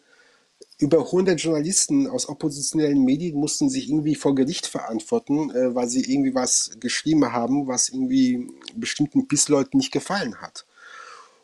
über 0.79 0.99
100 0.99 1.41
Journalisten 1.41 2.07
aus 2.07 2.29
oppositionellen 2.29 3.05
Medien 3.05 3.39
mussten 3.39 3.69
sich 3.69 3.89
irgendwie 3.89 4.15
vor 4.15 4.37
Gericht 4.37 4.67
verantworten, 4.67 5.51
äh, 5.51 5.75
weil 5.75 5.89
sie 5.89 6.03
irgendwie 6.03 6.35
was 6.35 6.71
geschrieben 6.79 7.33
haben, 7.33 7.67
was 7.67 7.89
irgendwie 7.89 8.49
bestimmten 8.77 9.27
PIS-Leuten 9.27 9.79
nicht 9.79 9.93
gefallen 9.93 10.41
hat. 10.41 10.65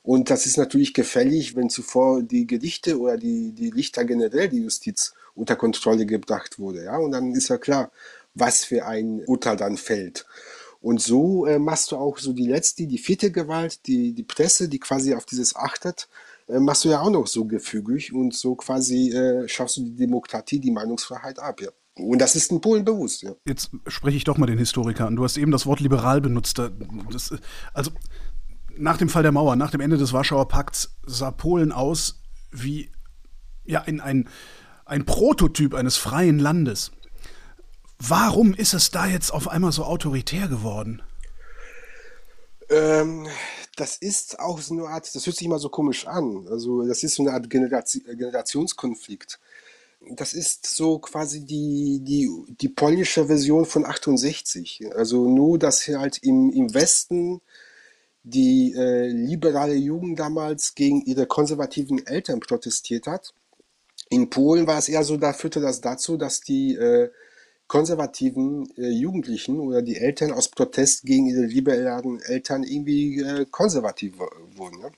Und 0.08 0.30
das 0.30 0.46
ist 0.46 0.56
natürlich 0.56 0.94
gefällig, 0.94 1.54
wenn 1.54 1.68
zuvor 1.68 2.22
die 2.22 2.46
Gerichte 2.46 2.98
oder 2.98 3.18
die, 3.18 3.52
die 3.52 3.68
Richter 3.68 4.06
generell, 4.06 4.48
die 4.48 4.62
Justiz 4.62 5.12
unter 5.34 5.54
Kontrolle 5.54 6.06
gebracht 6.06 6.58
wurde. 6.58 6.84
Ja? 6.84 6.96
Und 6.96 7.10
dann 7.10 7.34
ist 7.34 7.48
ja 7.48 7.58
klar, 7.58 7.90
was 8.32 8.64
für 8.64 8.86
ein 8.86 9.22
Urteil 9.26 9.58
dann 9.58 9.76
fällt. 9.76 10.24
Und 10.80 11.02
so 11.02 11.44
äh, 11.44 11.58
machst 11.58 11.92
du 11.92 11.96
auch 11.96 12.16
so 12.16 12.32
die 12.32 12.46
letzte, 12.46 12.86
die 12.86 12.96
vierte 12.96 13.30
Gewalt, 13.30 13.86
die, 13.86 14.14
die 14.14 14.22
Presse, 14.22 14.70
die 14.70 14.78
quasi 14.78 15.12
auf 15.12 15.26
dieses 15.26 15.54
achtet, 15.54 16.08
äh, 16.48 16.58
machst 16.58 16.86
du 16.86 16.88
ja 16.88 17.02
auch 17.02 17.10
noch 17.10 17.26
so 17.26 17.44
gefügig 17.44 18.14
und 18.14 18.32
so 18.32 18.54
quasi 18.54 19.10
äh, 19.10 19.46
schaffst 19.46 19.76
du 19.76 19.82
die 19.82 19.96
Demokratie, 19.96 20.58
die 20.58 20.70
Meinungsfreiheit 20.70 21.38
ab. 21.38 21.60
Ja. 21.60 21.68
Und 21.98 22.20
das 22.20 22.34
ist 22.34 22.50
in 22.50 22.62
Polen 22.62 22.84
bewusst. 22.84 23.22
Ja. 23.24 23.34
Jetzt 23.46 23.72
spreche 23.88 24.16
ich 24.16 24.24
doch 24.24 24.38
mal 24.38 24.46
den 24.46 24.56
Historiker 24.56 25.06
an. 25.06 25.16
Du 25.16 25.24
hast 25.24 25.36
eben 25.36 25.50
das 25.50 25.66
Wort 25.66 25.80
liberal 25.80 26.22
benutzt. 26.22 26.58
Das, 27.12 27.34
also 27.74 27.90
nach 28.78 28.96
dem 28.96 29.08
Fall 29.08 29.22
der 29.22 29.32
Mauer, 29.32 29.56
nach 29.56 29.70
dem 29.70 29.80
Ende 29.80 29.96
des 29.96 30.12
Warschauer 30.12 30.48
Pakts, 30.48 30.94
sah 31.06 31.30
Polen 31.30 31.72
aus 31.72 32.20
wie 32.50 32.90
ja, 33.64 33.80
in 33.80 34.00
ein, 34.00 34.28
ein 34.84 35.04
Prototyp 35.04 35.74
eines 35.74 35.96
freien 35.96 36.38
Landes. 36.38 36.90
Warum 37.98 38.54
ist 38.54 38.74
es 38.74 38.90
da 38.90 39.06
jetzt 39.06 39.32
auf 39.32 39.48
einmal 39.48 39.72
so 39.72 39.84
autoritär 39.84 40.48
geworden? 40.48 41.02
Ähm, 42.70 43.26
das 43.76 43.96
ist 43.96 44.38
auch 44.38 44.60
so 44.60 44.74
eine 44.74 44.88
Art, 44.88 45.14
das 45.14 45.26
hört 45.26 45.36
sich 45.36 45.46
immer 45.46 45.58
so 45.58 45.68
komisch 45.68 46.06
an. 46.06 46.46
Also, 46.48 46.86
das 46.86 47.02
ist 47.02 47.16
so 47.16 47.22
eine 47.22 47.32
Art 47.32 47.50
Generation, 47.50 48.04
Generationskonflikt. 48.06 49.38
Das 50.10 50.32
ist 50.32 50.66
so 50.66 51.00
quasi 51.00 51.44
die, 51.44 52.00
die, 52.02 52.30
die 52.60 52.68
polnische 52.68 53.26
Version 53.26 53.66
von 53.66 53.84
68. 53.84 54.82
Also 54.94 55.28
nur, 55.28 55.58
dass 55.58 55.88
halt 55.88 56.18
im, 56.18 56.50
im 56.50 56.72
Westen 56.72 57.40
die 58.30 58.74
äh, 58.74 59.08
liberale 59.08 59.74
Jugend 59.74 60.18
damals 60.18 60.74
gegen 60.74 61.02
ihre 61.02 61.26
konservativen 61.26 62.06
Eltern 62.06 62.40
protestiert 62.40 63.06
hat. 63.06 63.32
In 64.10 64.30
Polen 64.30 64.66
war 64.66 64.78
es 64.78 64.88
eher 64.88 65.04
so, 65.04 65.16
da 65.16 65.32
führte 65.32 65.60
das 65.60 65.80
dazu, 65.80 66.16
dass 66.16 66.40
die 66.40 66.74
äh, 66.74 67.10
konservativen 67.66 68.68
äh, 68.76 68.88
Jugendlichen 68.88 69.60
oder 69.60 69.82
die 69.82 69.96
Eltern 69.96 70.32
aus 70.32 70.48
Protest 70.48 71.04
gegen 71.04 71.26
ihre 71.26 71.42
liberalen 71.42 72.20
Eltern 72.20 72.64
irgendwie 72.64 73.20
äh, 73.20 73.46
konservativ 73.50 74.14
wurden. 74.18 74.80
Ne? 74.80 74.90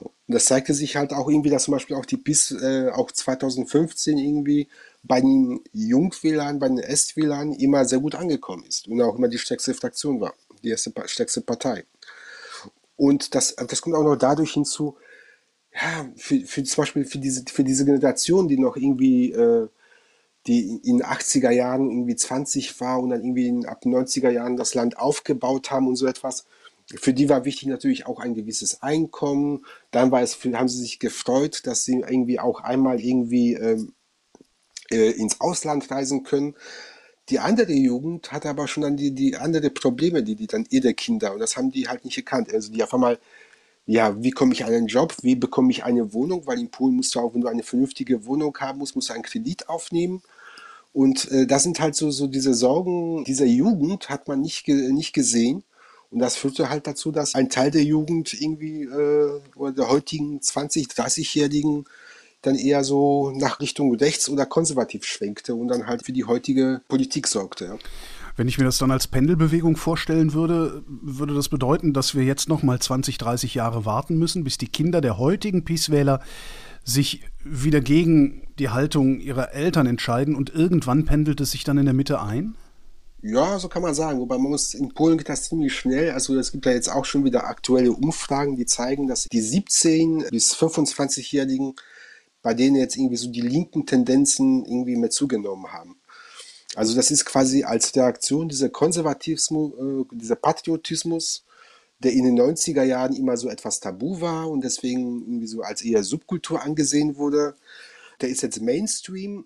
Und 0.00 0.34
das 0.34 0.44
zeigte 0.44 0.74
sich 0.74 0.96
halt 0.96 1.12
auch 1.12 1.28
irgendwie, 1.28 1.50
dass 1.50 1.64
zum 1.64 1.72
Beispiel 1.72 1.96
auch 1.96 2.06
die 2.06 2.18
PIS 2.18 2.52
äh, 2.52 2.90
auch 2.90 3.10
2015 3.10 4.18
irgendwie 4.18 4.68
bei 5.02 5.20
den 5.20 5.60
Jungwählern, 5.72 6.58
bei 6.58 6.68
den 6.68 6.78
Estwählern 6.78 7.52
immer 7.52 7.84
sehr 7.86 8.00
gut 8.00 8.14
angekommen 8.14 8.64
ist 8.68 8.88
und 8.88 9.00
auch 9.00 9.16
immer 9.16 9.28
die 9.28 9.38
stärkste 9.38 9.74
Fraktion 9.74 10.20
war, 10.20 10.34
die 10.62 10.68
erste, 10.68 10.92
stärkste 11.06 11.40
Partei. 11.40 11.84
Und 12.96 13.34
das, 13.34 13.56
das 13.56 13.82
kommt 13.82 13.96
auch 13.96 14.04
noch 14.04 14.16
dadurch 14.16 14.52
hinzu, 14.52 14.96
ja, 15.74 16.06
für, 16.16 16.40
für 16.40 16.62
zum 16.64 16.82
Beispiel 16.82 17.04
für 17.04 17.18
diese, 17.18 17.44
für 17.50 17.64
diese 17.64 17.84
Generation, 17.84 18.48
die 18.48 18.58
noch 18.58 18.76
irgendwie, 18.76 19.32
äh, 19.32 19.68
die 20.46 20.80
in 20.84 20.98
den 20.98 21.06
80er 21.06 21.50
Jahren 21.50 21.90
irgendwie 21.90 22.16
20 22.16 22.80
war 22.80 23.00
und 23.00 23.10
dann 23.10 23.22
irgendwie 23.22 23.48
in, 23.48 23.66
ab 23.66 23.84
90er 23.84 24.30
Jahren 24.30 24.56
das 24.56 24.74
Land 24.74 24.98
aufgebaut 24.98 25.70
haben 25.70 25.86
und 25.86 25.96
so 25.96 26.06
etwas, 26.06 26.46
für 26.94 27.14
die 27.14 27.28
war 27.28 27.44
wichtig 27.44 27.68
natürlich 27.68 28.06
auch 28.06 28.20
ein 28.20 28.34
gewisses 28.34 28.82
Einkommen. 28.82 29.64
Dann 29.90 30.10
war 30.10 30.22
es, 30.22 30.38
haben 30.44 30.68
sie 30.68 30.80
sich 30.80 30.98
gefreut, 30.98 31.66
dass 31.66 31.84
sie 31.84 32.00
irgendwie 32.00 32.40
auch 32.40 32.60
einmal 32.60 33.00
irgendwie 33.00 33.54
ähm, 33.54 33.94
äh, 34.90 35.10
ins 35.12 35.40
Ausland 35.40 35.90
reisen 35.90 36.22
können. 36.24 36.54
Die 37.32 37.38
andere 37.38 37.72
Jugend 37.72 38.30
hat 38.30 38.44
aber 38.44 38.68
schon 38.68 38.82
dann 38.82 38.98
die, 38.98 39.10
die 39.12 39.36
andere 39.36 39.70
Probleme, 39.70 40.22
die, 40.22 40.34
die 40.34 40.46
dann 40.46 40.66
ihre 40.68 40.92
Kinder, 40.92 41.32
und 41.32 41.38
das 41.38 41.56
haben 41.56 41.70
die 41.70 41.88
halt 41.88 42.04
nicht 42.04 42.18
erkannt. 42.18 42.52
Also 42.52 42.70
die 42.70 42.82
auf 42.82 42.92
einmal, 42.92 43.18
ja, 43.86 44.22
wie 44.22 44.32
komme 44.32 44.52
ich 44.52 44.66
an 44.66 44.74
einen 44.74 44.86
Job, 44.86 45.16
wie 45.22 45.34
bekomme 45.34 45.70
ich 45.70 45.82
eine 45.82 46.12
Wohnung, 46.12 46.46
weil 46.46 46.60
in 46.60 46.70
Polen 46.70 46.94
musst 46.94 47.14
du 47.14 47.20
auch, 47.20 47.32
wenn 47.32 47.40
du 47.40 47.48
eine 47.48 47.62
vernünftige 47.62 48.26
Wohnung 48.26 48.54
haben 48.60 48.80
musst, 48.80 48.96
musst 48.96 49.08
du 49.08 49.14
einen 49.14 49.22
Kredit 49.22 49.70
aufnehmen. 49.70 50.20
Und 50.92 51.30
äh, 51.30 51.46
das 51.46 51.62
sind 51.62 51.80
halt 51.80 51.94
so, 51.94 52.10
so 52.10 52.26
diese 52.26 52.52
Sorgen 52.52 53.24
dieser 53.24 53.46
Jugend, 53.46 54.10
hat 54.10 54.28
man 54.28 54.42
nicht, 54.42 54.68
nicht 54.68 55.14
gesehen. 55.14 55.64
Und 56.10 56.18
das 56.18 56.36
führte 56.36 56.68
halt 56.68 56.86
dazu, 56.86 57.12
dass 57.12 57.34
ein 57.34 57.48
Teil 57.48 57.70
der 57.70 57.82
Jugend 57.82 58.34
irgendwie, 58.38 58.82
äh, 58.82 59.40
oder 59.56 59.72
der 59.72 59.88
heutigen 59.88 60.40
20-, 60.40 60.94
30-Jährigen 60.94 61.86
dann 62.42 62.56
eher 62.56 62.84
so 62.84 63.30
nach 63.30 63.60
Richtung 63.60 63.94
rechts 63.94 64.28
oder 64.28 64.46
konservativ 64.46 65.04
schwenkte 65.04 65.54
und 65.54 65.68
dann 65.68 65.86
halt 65.86 66.04
für 66.04 66.12
die 66.12 66.24
heutige 66.24 66.82
Politik 66.88 67.26
sorgte. 67.28 67.64
Ja. 67.64 67.78
Wenn 68.36 68.48
ich 68.48 68.58
mir 68.58 68.64
das 68.64 68.78
dann 68.78 68.90
als 68.90 69.06
Pendelbewegung 69.06 69.76
vorstellen 69.76 70.32
würde, 70.32 70.82
würde 70.88 71.34
das 71.34 71.48
bedeuten, 71.48 71.92
dass 71.92 72.14
wir 72.14 72.24
jetzt 72.24 72.48
noch 72.48 72.62
mal 72.62 72.80
20, 72.80 73.18
30 73.18 73.54
Jahre 73.54 73.84
warten 73.84 74.16
müssen, 74.16 74.44
bis 74.44 74.58
die 74.58 74.68
Kinder 74.68 75.00
der 75.00 75.18
heutigen 75.18 75.64
Peace-Wähler 75.64 76.20
sich 76.84 77.22
wieder 77.44 77.80
gegen 77.80 78.48
die 78.58 78.70
Haltung 78.70 79.20
ihrer 79.20 79.52
Eltern 79.52 79.86
entscheiden 79.86 80.34
und 80.34 80.50
irgendwann 80.54 81.04
pendelt 81.04 81.40
es 81.40 81.52
sich 81.52 81.64
dann 81.64 81.78
in 81.78 81.84
der 81.84 81.94
Mitte 81.94 82.20
ein? 82.20 82.56
Ja, 83.24 83.58
so 83.60 83.68
kann 83.68 83.82
man 83.82 83.94
sagen. 83.94 84.18
Wobei 84.18 84.36
man 84.36 84.50
muss, 84.50 84.74
in 84.74 84.92
Polen 84.94 85.16
geht 85.16 85.28
das 85.28 85.48
ziemlich 85.48 85.74
schnell. 85.74 86.10
Also 86.10 86.36
es 86.36 86.50
gibt 86.50 86.66
da 86.66 86.70
jetzt 86.70 86.88
auch 86.88 87.04
schon 87.04 87.24
wieder 87.24 87.46
aktuelle 87.46 87.92
Umfragen, 87.92 88.56
die 88.56 88.66
zeigen, 88.66 89.06
dass 89.06 89.24
die 89.24 89.42
17- 89.42 90.28
bis 90.30 90.54
25-Jährigen, 90.56 91.74
bei 92.42 92.54
denen 92.54 92.76
jetzt 92.76 92.96
irgendwie 92.96 93.16
so 93.16 93.28
die 93.30 93.40
linken 93.40 93.86
Tendenzen 93.86 94.64
irgendwie 94.64 94.96
mehr 94.96 95.10
zugenommen 95.10 95.72
haben. 95.72 95.96
Also 96.74 96.94
das 96.94 97.10
ist 97.10 97.24
quasi 97.24 97.64
als 97.64 97.94
Reaktion 97.94 98.48
dieser 98.48 98.70
Konservatismus, 98.70 99.72
äh, 99.74 100.04
dieser 100.16 100.36
Patriotismus, 100.36 101.44
der 101.98 102.12
in 102.12 102.24
den 102.24 102.38
90er 102.38 102.82
Jahren 102.82 103.14
immer 103.14 103.36
so 103.36 103.48
etwas 103.48 103.78
tabu 103.80 104.20
war 104.20 104.50
und 104.50 104.64
deswegen 104.64 105.20
irgendwie 105.20 105.46
so 105.46 105.62
als 105.62 105.82
eher 105.82 106.02
Subkultur 106.02 106.62
angesehen 106.62 107.16
wurde. 107.16 107.54
Der 108.20 108.28
ist 108.28 108.42
jetzt 108.42 108.60
Mainstream 108.60 109.44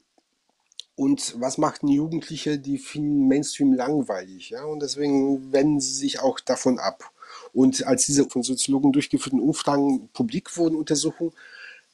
und 0.95 1.35
was 1.39 1.59
machten 1.59 1.89
Jugendliche? 1.89 2.59
Die 2.59 2.79
finden 2.79 3.29
Mainstream 3.29 3.75
langweilig, 3.75 4.51
ja, 4.51 4.65
und 4.65 4.81
deswegen 4.81 5.53
wenden 5.53 5.81
sie 5.81 5.93
sich 5.93 6.21
auch 6.21 6.41
davon 6.41 6.79
ab. 6.79 7.13
Und 7.53 7.87
als 7.87 8.07
diese 8.07 8.29
von 8.29 8.43
Soziologen 8.43 8.93
durchgeführten 8.93 9.41
Umfragen 9.41 10.09
publik 10.15 10.57
wurden, 10.57 10.77
Untersuchungen, 10.77 11.33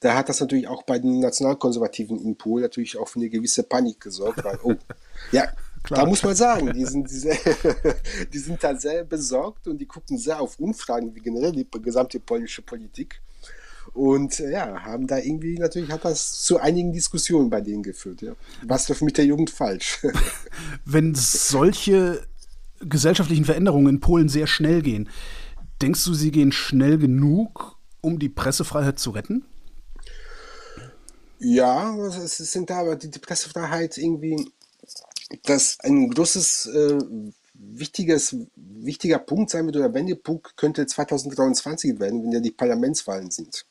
da 0.02 0.14
hat 0.14 0.28
das 0.28 0.40
natürlich 0.40 0.68
auch 0.68 0.82
bei 0.82 0.98
den 0.98 1.20
Nationalkonservativen 1.20 2.20
in 2.20 2.36
Polen 2.36 2.62
natürlich 2.62 2.98
auch 2.98 3.08
für 3.08 3.20
eine 3.20 3.30
gewisse 3.30 3.62
Panik 3.62 4.00
gesorgt, 4.00 4.44
weil, 4.44 4.58
oh, 4.62 4.74
ja, 5.32 5.48
Klar. 5.82 6.02
Da 6.02 6.06
muss 6.06 6.22
man 6.22 6.36
sagen, 6.36 6.72
die 6.72 6.84
sind, 6.84 7.10
die, 7.10 7.28
die 8.32 8.38
sind 8.38 8.62
da 8.62 8.76
sehr 8.76 9.04
besorgt 9.04 9.66
und 9.66 9.78
die 9.78 9.86
gucken 9.86 10.16
sehr 10.16 10.40
auf 10.40 10.58
Umfragen 10.60 11.14
wie 11.14 11.20
generell 11.20 11.52
die 11.52 11.66
gesamte 11.82 12.20
polnische 12.20 12.62
Politik. 12.62 13.20
Und 13.92 14.38
äh, 14.38 14.52
ja, 14.52 14.84
haben 14.84 15.08
da 15.08 15.18
irgendwie, 15.18 15.58
natürlich 15.58 15.90
hat 15.90 16.04
das 16.04 16.42
zu 16.42 16.60
einigen 16.60 16.92
Diskussionen 16.92 17.50
bei 17.50 17.60
denen 17.60 17.82
geführt. 17.82 18.22
Ja. 18.22 18.34
Was 18.64 18.88
läuft 18.88 19.02
mit 19.02 19.18
der 19.18 19.26
Jugend 19.26 19.50
falsch? 19.50 19.98
Wenn 20.84 21.16
solche 21.16 22.24
gesellschaftlichen 22.80 23.44
Veränderungen 23.44 23.94
in 23.94 24.00
Polen 24.00 24.28
sehr 24.28 24.46
schnell 24.46 24.82
gehen, 24.82 25.08
denkst 25.82 26.04
du, 26.04 26.14
sie 26.14 26.30
gehen 26.30 26.52
schnell 26.52 26.96
genug, 26.96 27.76
um 28.00 28.20
die 28.20 28.28
Pressefreiheit 28.28 29.00
zu 29.00 29.10
retten? 29.10 29.44
Ja, 31.44 31.96
es 32.08 32.36
sind 32.38 32.70
da 32.70 32.80
aber 32.80 32.96
die, 32.96 33.08
Pressefreiheit 33.18 33.98
irgendwie, 33.98 34.48
das 35.44 35.78
ein 35.80 36.10
großes, 36.10 36.66
äh, 36.66 36.98
wichtiges, 37.54 38.36
wichtiger 38.56 39.18
Punkt 39.18 39.50
sein 39.50 39.66
wird 39.66 39.76
oder 39.76 39.92
Wendepunkt 39.94 40.56
könnte 40.56 40.86
2023 40.86 41.98
werden, 41.98 42.22
wenn 42.22 42.32
ja 42.32 42.40
die 42.40 42.50
Parlamentswahlen 42.50 43.30
sind 43.30 43.66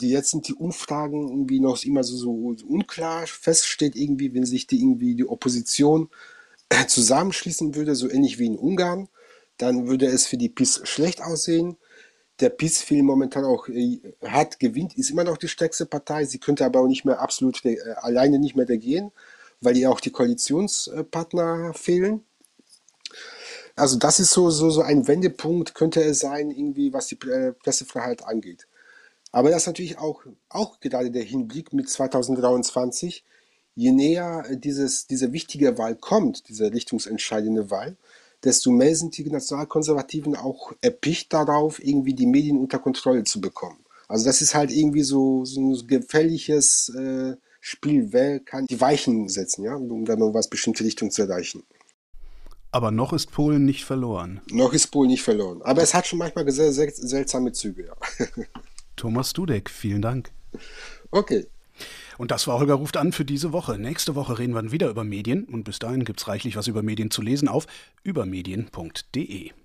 die 0.00 0.10
jetzt 0.10 0.30
sind 0.30 0.48
die 0.48 0.54
Umfragen 0.54 1.28
irgendwie 1.28 1.60
noch 1.60 1.82
immer 1.84 2.02
so, 2.04 2.16
so 2.16 2.66
unklar. 2.66 3.26
Feststeht 3.26 3.96
irgendwie, 3.96 4.34
wenn 4.34 4.46
sich 4.46 4.66
die 4.66 4.80
irgendwie 4.80 5.14
die 5.14 5.28
Opposition 5.28 6.08
äh, 6.68 6.86
zusammenschließen 6.86 7.74
würde, 7.74 7.94
so 7.94 8.10
ähnlich 8.10 8.38
wie 8.38 8.46
in 8.46 8.58
Ungarn, 8.58 9.08
dann 9.58 9.88
würde 9.88 10.06
es 10.06 10.26
für 10.26 10.38
die 10.38 10.48
PIS 10.48 10.80
schlecht 10.84 11.22
aussehen. 11.22 11.76
Der 12.40 12.50
PIS 12.50 12.82
viel 12.82 13.02
momentan 13.02 13.44
auch 13.44 13.68
äh, 13.68 14.00
hat, 14.22 14.58
gewinnt, 14.58 14.96
ist 14.96 15.10
immer 15.10 15.24
noch 15.24 15.36
die 15.36 15.48
stärkste 15.48 15.86
Partei. 15.86 16.24
Sie 16.24 16.38
könnte 16.38 16.64
aber 16.64 16.80
auch 16.80 16.86
nicht 16.86 17.04
mehr 17.04 17.20
absolut 17.20 17.64
äh, 17.64 17.78
alleine 17.96 18.38
nicht 18.38 18.56
mehr 18.56 18.68
regieren, 18.68 19.12
weil 19.60 19.76
ihr 19.76 19.90
auch 19.90 20.00
die 20.00 20.10
Koalitionspartner 20.10 21.74
fehlen. 21.74 22.24
Also 23.76 23.98
das 23.98 24.20
ist 24.20 24.32
so, 24.32 24.50
so, 24.50 24.70
so 24.70 24.82
ein 24.82 25.06
Wendepunkt, 25.06 25.74
könnte 25.74 26.02
es 26.02 26.20
sein, 26.20 26.50
irgendwie, 26.50 26.92
was 26.92 27.06
die 27.06 27.16
Pressefreiheit 27.16 28.24
angeht. 28.24 28.66
Aber 29.32 29.50
das 29.50 29.62
ist 29.62 29.66
natürlich 29.68 29.98
auch, 29.98 30.22
auch 30.48 30.80
gerade 30.80 31.10
der 31.10 31.22
Hinblick 31.22 31.72
mit 31.72 31.88
2023. 31.88 33.24
Je 33.76 33.92
näher 33.92 34.44
dieses, 34.56 35.06
diese 35.06 35.32
wichtige 35.32 35.78
Wahl 35.78 35.94
kommt, 35.94 36.48
diese 36.48 36.72
richtungsentscheidende 36.72 37.70
Wahl, 37.70 37.96
desto 38.44 38.70
mehr 38.70 38.94
sind 38.94 39.16
die 39.16 39.28
Nationalkonservativen 39.28 40.36
auch 40.36 40.72
erpicht 40.80 41.32
darauf, 41.32 41.82
irgendwie 41.82 42.14
die 42.14 42.26
Medien 42.26 42.58
unter 42.58 42.78
Kontrolle 42.78 43.24
zu 43.24 43.40
bekommen. 43.40 43.78
Also 44.08 44.24
das 44.24 44.40
ist 44.40 44.54
halt 44.54 44.72
irgendwie 44.72 45.02
so, 45.02 45.44
so 45.44 45.60
ein 45.60 45.86
gefährliches 45.86 46.88
äh, 46.90 47.36
Spiel, 47.60 48.12
wer 48.12 48.40
kann 48.40 48.66
die 48.66 48.80
Weichen 48.80 49.28
setzen, 49.28 49.64
ja, 49.64 49.76
um 49.76 50.04
dann 50.04 50.18
noch 50.18 50.34
was 50.34 50.48
bestimmte 50.48 50.82
Richtung 50.82 51.10
zu 51.10 51.22
erreichen. 51.22 51.62
Aber 52.72 52.90
noch 52.90 53.12
ist 53.12 53.30
Polen 53.30 53.64
nicht 53.64 53.84
verloren. 53.84 54.40
Noch 54.50 54.72
ist 54.72 54.88
Polen 54.88 55.10
nicht 55.10 55.22
verloren. 55.22 55.60
Aber 55.62 55.82
es 55.82 55.92
hat 55.92 56.06
schon 56.06 56.18
manchmal 56.18 56.50
sehr, 56.50 56.72
sehr 56.72 56.90
seltsame 56.90 57.52
Züge, 57.52 57.86
ja. 57.86 58.26
Thomas 58.96 59.32
Dudek, 59.32 59.68
vielen 59.68 60.02
Dank. 60.02 60.30
Okay. 61.10 61.46
Und 62.20 62.30
das 62.30 62.46
war 62.46 62.58
Holger 62.58 62.74
ruft 62.74 62.98
an 62.98 63.12
für 63.12 63.24
diese 63.24 63.54
Woche. 63.54 63.78
Nächste 63.78 64.14
Woche 64.14 64.38
reden 64.38 64.52
wir 64.52 64.72
wieder 64.72 64.90
über 64.90 65.04
Medien 65.04 65.44
und 65.44 65.64
bis 65.64 65.78
dahin 65.78 66.04
gibt 66.04 66.20
es 66.20 66.28
reichlich 66.28 66.54
was 66.54 66.66
über 66.66 66.82
Medien 66.82 67.10
zu 67.10 67.22
lesen 67.22 67.48
auf 67.48 67.66
übermedien.de. 68.02 69.52